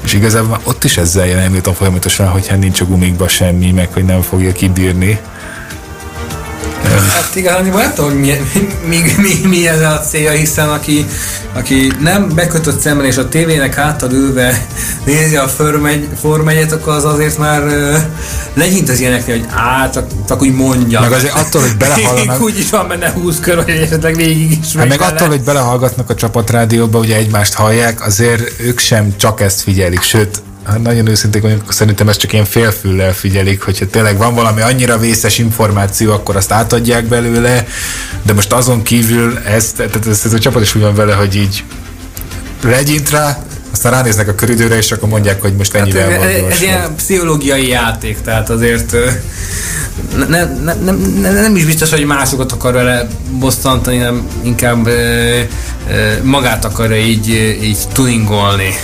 [0.03, 4.21] és igazából ott is ezzel jelen folyamatosan, hogyha nincs a gumikba semmi, meg hogy nem
[4.21, 5.19] fogja kibírni.
[6.89, 8.31] Hát igazán nem tudom, hogy mi,
[8.87, 11.05] mi, mi, mi ez a célja, hiszen aki,
[11.53, 14.67] aki nem bekötött szemmel és a tévének hátad ülve
[15.05, 15.47] nézi a
[16.21, 17.61] formegyet, akkor az azért már
[18.53, 20.99] legyint az ilyeneknél, hogy á, csak, csak úgy mondja.
[20.99, 22.41] Meg azért attól, hogy belehallgatnak...
[22.47, 26.09] úgy is van benne 20 kör, vagy esetleg végig is hát meg attól, hogy belehallgatnak
[26.09, 31.41] a csapatrádióba, ugye egymást hallják, azért ők sem csak ezt figyelik, sőt, Hát nagyon őszintén
[31.41, 36.35] mondjuk, szerintem ezt csak ilyen félfüllel figyelik, hogyha tényleg van valami annyira vészes információ, akkor
[36.35, 37.65] azt átadják belőle,
[38.23, 41.35] de most azon kívül ezt, tehát ez, ez a csapat is úgy van vele, hogy
[41.35, 41.63] így
[42.63, 46.61] legyint rá, aztán ránéznek a körülőre, és akkor mondják, hogy most ennyire hát, ez, ez
[46.61, 48.95] ilyen pszichológiai játék, tehát azért
[50.27, 54.91] nem, nem, nem, nem, nem is biztos, hogy másokat akar vele bosszantani, hanem inkább ö,
[54.91, 57.27] ö, magát akarja így,
[57.61, 58.75] így tuningolni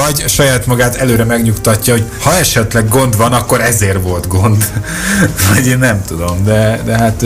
[0.00, 4.64] vagy saját magát előre megnyugtatja, hogy ha esetleg gond van, akkor ezért volt gond.
[5.52, 7.24] vagy én nem tudom, de, de hát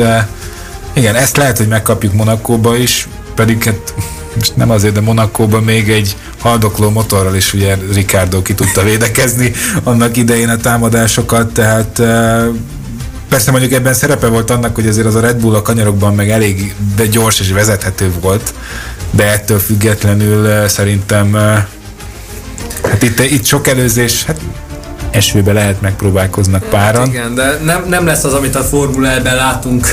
[0.92, 3.94] igen, ezt lehet, hogy megkapjuk Monakóba is, pedig hát
[4.36, 9.52] most nem azért, de Monakóban még egy haldokló motorral is ugye Ricardo ki tudta védekezni
[9.82, 12.02] annak idején a támadásokat, tehát
[13.28, 16.30] persze mondjuk ebben szerepe volt annak, hogy azért az a Red Bull a kanyarokban meg
[16.30, 18.54] elég de gyors és vezethető volt,
[19.10, 21.36] de ettől függetlenül szerintem
[22.90, 24.40] Hát itt, itt sok előzés, hát
[25.10, 27.00] esőbe lehet megpróbálkoznak páran.
[27.00, 29.86] Hát igen, de nem, nem lesz az, amit a Formula ben látunk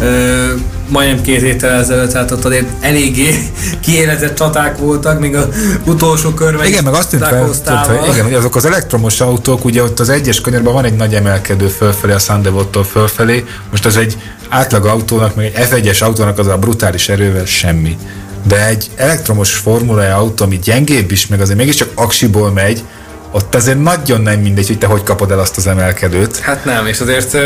[0.00, 0.46] ö,
[0.88, 3.50] majdnem két héttel ezelőtt, tehát ott azért eléggé
[3.84, 5.46] kiélezett csaták voltak, még az
[5.86, 9.82] utolsó körben Igen, meg azt tűnt fel, hogy igen, hogy azok az elektromos autók, ugye
[9.82, 14.18] ott az egyes kanyarban van egy nagy emelkedő fölfelé, a Sandevottól fölfelé, most az egy
[14.48, 17.96] átlag autónak, meg egy F1-es autónak az a brutális erővel semmi.
[18.48, 22.84] De egy elektromos formula autó, ami gyengébb is, meg azért mégiscsak aksiból megy,
[23.32, 26.38] ott azért nagyon nem mindegy, hogy te hogy kapod el azt az emelkedőt.
[26.38, 27.36] Hát nem, és azért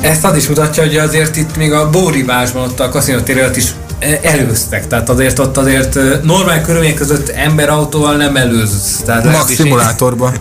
[0.00, 3.74] ezt az is mutatja, hogy azért itt még a bórivásban ott a kaszinótér is
[4.22, 9.02] előztek, tehát azért ott azért normál körülmények között emberautóval nem előz.
[9.04, 10.32] Tehát Max szimulátorban.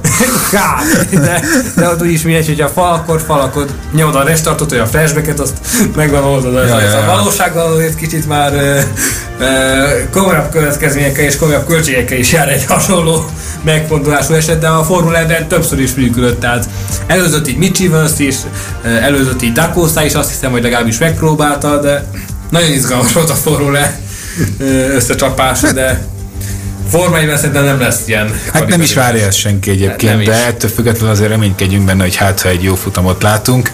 [0.51, 1.41] hát, de,
[1.75, 4.85] de ott úgyis mindegy, hogy a fal, akkor fal, akkor nyomod a restartot, vagy a
[4.85, 5.53] flashbacket, azt
[5.95, 6.53] megvan oldod.
[6.53, 6.97] Ja, ja, ja.
[6.97, 8.87] A valósággal azért kicsit már e,
[9.43, 13.25] e, komolyabb következményekkel és komolyabb költségekkel is jár egy hasonló
[13.63, 16.69] megfontolású eset, de a Formula többször is működött, tehát
[17.07, 18.35] előzött így Mitch Evans is,
[18.83, 22.03] előzött így Dakosta is, azt hiszem, hogy legalábbis megpróbálta, de
[22.49, 23.91] nagyon izgalmas volt a Formula
[24.93, 26.05] összecsapás, de
[26.89, 28.39] formai szerintem nem lesz ilyen.
[28.53, 32.41] Hát nem is várja ezt senki egyébként, de ettől függetlenül azért reménykedjünk benne, hogy hát
[32.41, 33.71] ha egy jó futamot látunk.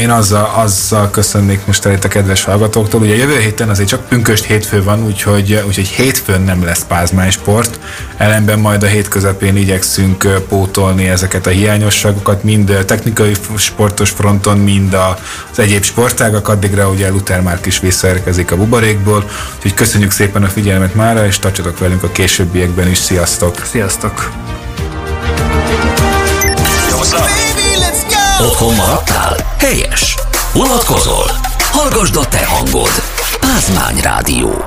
[0.00, 3.00] Én azzal, azzal köszönnék most el itt a kedves hallgatóktól.
[3.00, 7.78] Ugye jövő héten azért csak pünköst hétfő van, úgyhogy, úgyhogy hétfőn nem lesz pázmány sport.
[8.16, 14.94] Ellenben majd a hét közepén igyekszünk pótolni ezeket a hiányosságokat, mind technikai sportos fronton, mind
[15.52, 16.48] az egyéb sportágak.
[16.48, 19.24] Addigra ugye Luther már is visszaérkezik a buborékból.
[19.56, 22.98] Úgyhogy köszönjük szépen a figyelmet mára, és tartsatok velünk a későbbiekben is.
[22.98, 23.62] Sziasztok!
[23.64, 24.30] Sziasztok!
[28.40, 29.36] Otthon maradtál?
[29.58, 30.14] Helyes!
[30.54, 31.30] Unatkozol?
[31.70, 33.02] Hallgasd a te hangod!
[33.40, 34.64] Pázmány Rádió.